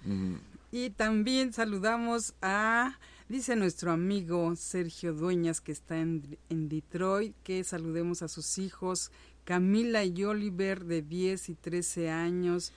[0.71, 7.65] Y también saludamos a, dice nuestro amigo Sergio Dueñas, que está en, en Detroit, que
[7.65, 9.11] saludemos a sus hijos,
[9.45, 12.73] Camila y Oliver, de 10 y 13 años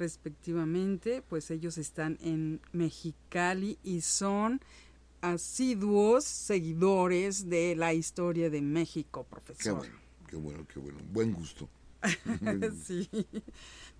[0.00, 4.60] respectivamente, pues ellos están en Mexicali y son
[5.20, 9.62] asiduos seguidores de la historia de México, profesor.
[9.62, 9.94] Qué bueno,
[10.28, 10.98] qué bueno, qué bueno.
[11.12, 11.68] Buen gusto.
[12.84, 13.08] sí.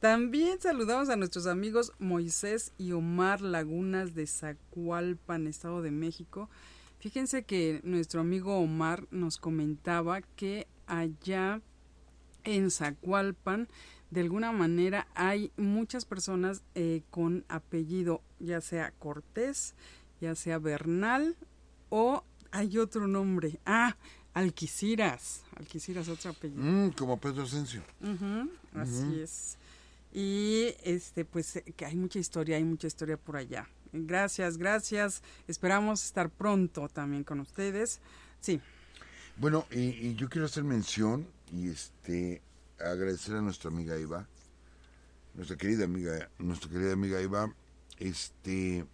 [0.00, 6.48] También saludamos a nuestros amigos Moisés y Omar Lagunas de Zacualpan, Estado de México.
[6.98, 11.60] Fíjense que nuestro amigo Omar nos comentaba que allá
[12.44, 13.68] en Zacualpan,
[14.10, 19.74] de alguna manera, hay muchas personas eh, con apellido, ya sea Cortés,
[20.20, 21.36] ya sea Bernal
[21.88, 23.60] o hay otro nombre.
[23.64, 23.96] Ah,
[24.32, 25.42] Alquiciras.
[25.56, 26.62] Alquiciras, otro apellido.
[26.62, 27.82] Mm, como Pedro Asensio.
[28.74, 29.56] así es.
[30.12, 33.68] Y este, pues eh, que hay mucha historia, hay mucha historia por allá.
[33.92, 35.22] Gracias, gracias.
[35.48, 38.00] Esperamos estar pronto también con ustedes.
[38.40, 38.60] Sí.
[39.36, 42.40] Bueno, y, y yo quiero hacer mención y este
[42.78, 44.26] agradecer a nuestra amiga Eva,
[45.34, 47.52] nuestra querida amiga, nuestra querida amiga Eva,
[47.98, 48.84] este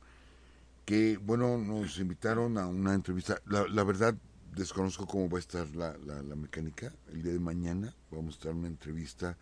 [0.86, 3.42] que, bueno, nos invitaron a una entrevista.
[3.46, 4.14] La, verdad,
[4.54, 6.94] desconozco cómo va a estar la, la, mecánica.
[7.12, 9.36] El día de mañana vamos a estar una entrevista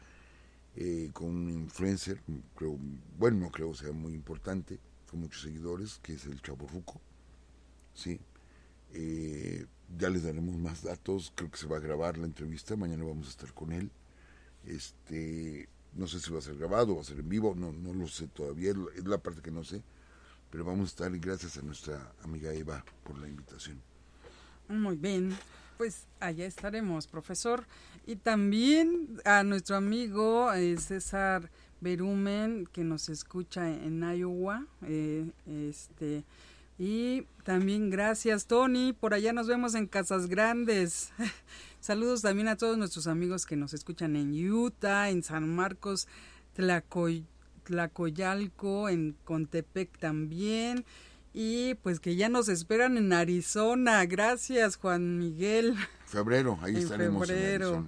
[0.75, 2.21] eh, con un influencer,
[2.57, 2.79] creo,
[3.19, 6.99] bueno, no creo sea muy importante, con muchos seguidores, que es el Chavo Ruco.
[7.93, 8.19] Sí.
[8.95, 9.67] Eh,
[9.99, 13.27] ya les daremos más datos, creo que se va a grabar la entrevista, mañana vamos
[13.27, 13.91] a estar con él.
[14.65, 17.93] Este, no sé si va a ser grabado, va a ser en vivo, no, no
[17.93, 19.83] lo sé todavía, es la parte que no sé
[20.55, 23.83] pero vamos a estar y gracias a nuestra amiga Eva por la invitación.
[24.69, 25.37] Muy bien,
[25.77, 27.67] pues allá estaremos, profesor.
[28.07, 31.51] Y también a nuestro amigo eh, César
[31.81, 34.65] Berumen, que nos escucha en Iowa.
[34.83, 36.23] Eh, este,
[36.79, 38.93] y también gracias, Tony.
[38.93, 41.11] Por allá nos vemos en Casas Grandes.
[41.81, 46.07] Saludos también a todos nuestros amigos que nos escuchan en Utah, en San Marcos,
[46.53, 47.27] Tlacoy
[47.65, 50.85] Tlacoyalco, en Contepec también.
[51.33, 54.05] Y pues que ya nos esperan en Arizona.
[54.07, 55.75] Gracias, Juan Miguel.
[56.07, 57.27] Febrero, ahí estaremos.
[57.27, 57.87] Febrero.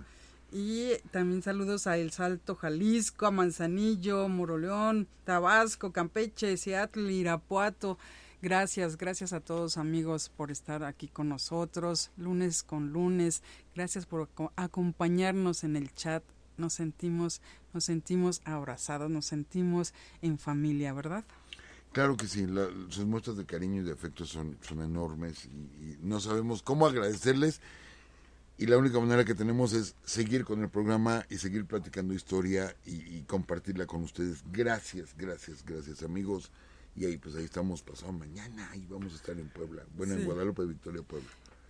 [0.51, 7.99] Y también saludos a El Salto, Jalisco, a Manzanillo, Moroleón, Tabasco, Campeche, Seattle, Irapuato.
[8.43, 13.43] Gracias, gracias a todos amigos por estar aquí con nosotros, lunes con lunes.
[13.75, 16.23] Gracias por acompañarnos en el chat
[16.57, 17.41] nos sentimos,
[17.73, 21.25] nos sentimos abrazados, nos sentimos en familia, ¿verdad?
[21.93, 22.47] Claro que sí,
[22.91, 27.61] sus muestras de cariño y de afecto son, son enormes y, no sabemos cómo agradecerles
[28.59, 32.75] y la única manera que tenemos es seguir con el programa y seguir platicando historia
[32.87, 34.43] y, compartirla con ustedes.
[34.51, 36.51] Gracias, gracias, gracias amigos.
[36.95, 40.25] Y ahí pues ahí estamos pasado mañana y vamos a estar en Puebla, bueno, en
[40.25, 41.29] Guadalupe, Victoria, Puebla.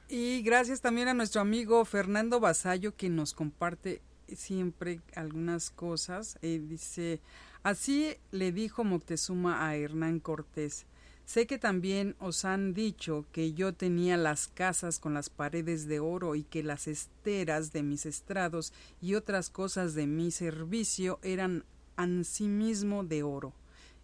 [0.09, 4.01] Y gracias también a nuestro amigo Fernando Basallo que nos comparte
[4.35, 6.39] siempre algunas cosas.
[6.43, 7.21] Eh, dice,
[7.67, 10.87] Así le dijo Moctezuma a Hernán Cortés.
[11.25, 15.99] Sé que también os han dicho que yo tenía las casas con las paredes de
[15.99, 18.73] oro y que las esteras de mis estrados
[19.03, 21.65] y otras cosas de mi servicio eran
[21.97, 23.53] ansimismo de oro.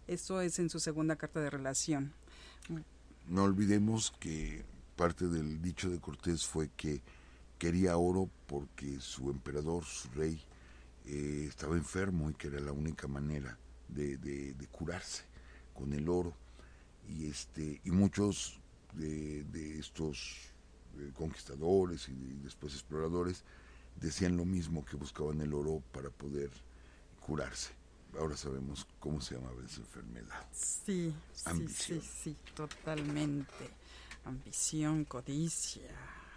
[0.07, 2.11] Eso es en su segunda carta de relación.
[3.29, 4.65] No olvidemos que
[4.97, 7.01] parte del dicho de Cortés fue que
[7.63, 10.37] quería oro porque su emperador, su rey,
[11.05, 13.57] eh, estaba enfermo y que era la única manera
[13.87, 15.23] de, de, curarse
[15.73, 16.33] con el oro.
[17.07, 18.59] Y, este, y muchos
[18.91, 20.51] de, estos
[20.99, 23.45] eh, conquistadores y, después exploradores
[23.95, 26.51] decían lo mismo, que buscaban el oro para poder
[27.25, 27.71] curarse.
[28.19, 30.45] Ahora sabemos cómo se llamaba esa enfermedad.
[30.51, 31.15] Sí,
[31.69, 33.69] sí, sí, totalmente.
[34.25, 35.89] Ambición, codicia,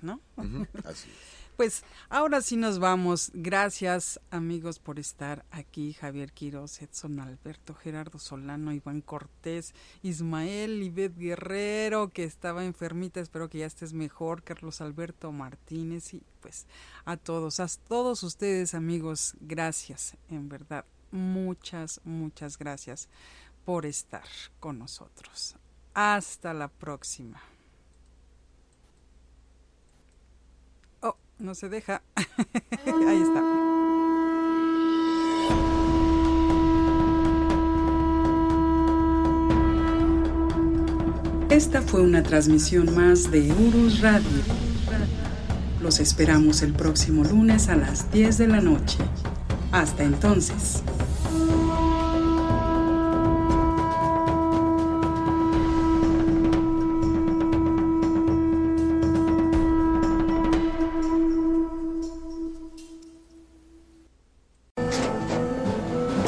[0.03, 0.21] ¿no?
[0.85, 1.47] así es.
[1.57, 3.31] Pues ahora sí nos vamos.
[3.33, 5.95] Gracias amigos por estar aquí.
[5.95, 13.49] Javier Quiroz, Edson Alberto, Gerardo Solano, Iván Cortés, Ismael, Ivette Guerrero, que estaba enfermita, espero
[13.49, 16.67] que ya estés mejor, Carlos Alberto Martínez y pues
[17.07, 23.09] a todos, a todos ustedes amigos, gracias, en verdad, muchas, muchas gracias
[23.65, 24.29] por estar
[24.61, 25.57] con nosotros.
[25.95, 27.41] Hasta la próxima.
[31.39, 32.03] No se deja.
[32.17, 33.43] Ahí está.
[41.51, 44.27] Esta fue una transmisión más de Urus Radio.
[45.83, 48.99] Los esperamos el próximo lunes a las 10 de la noche.
[49.73, 50.83] Hasta entonces.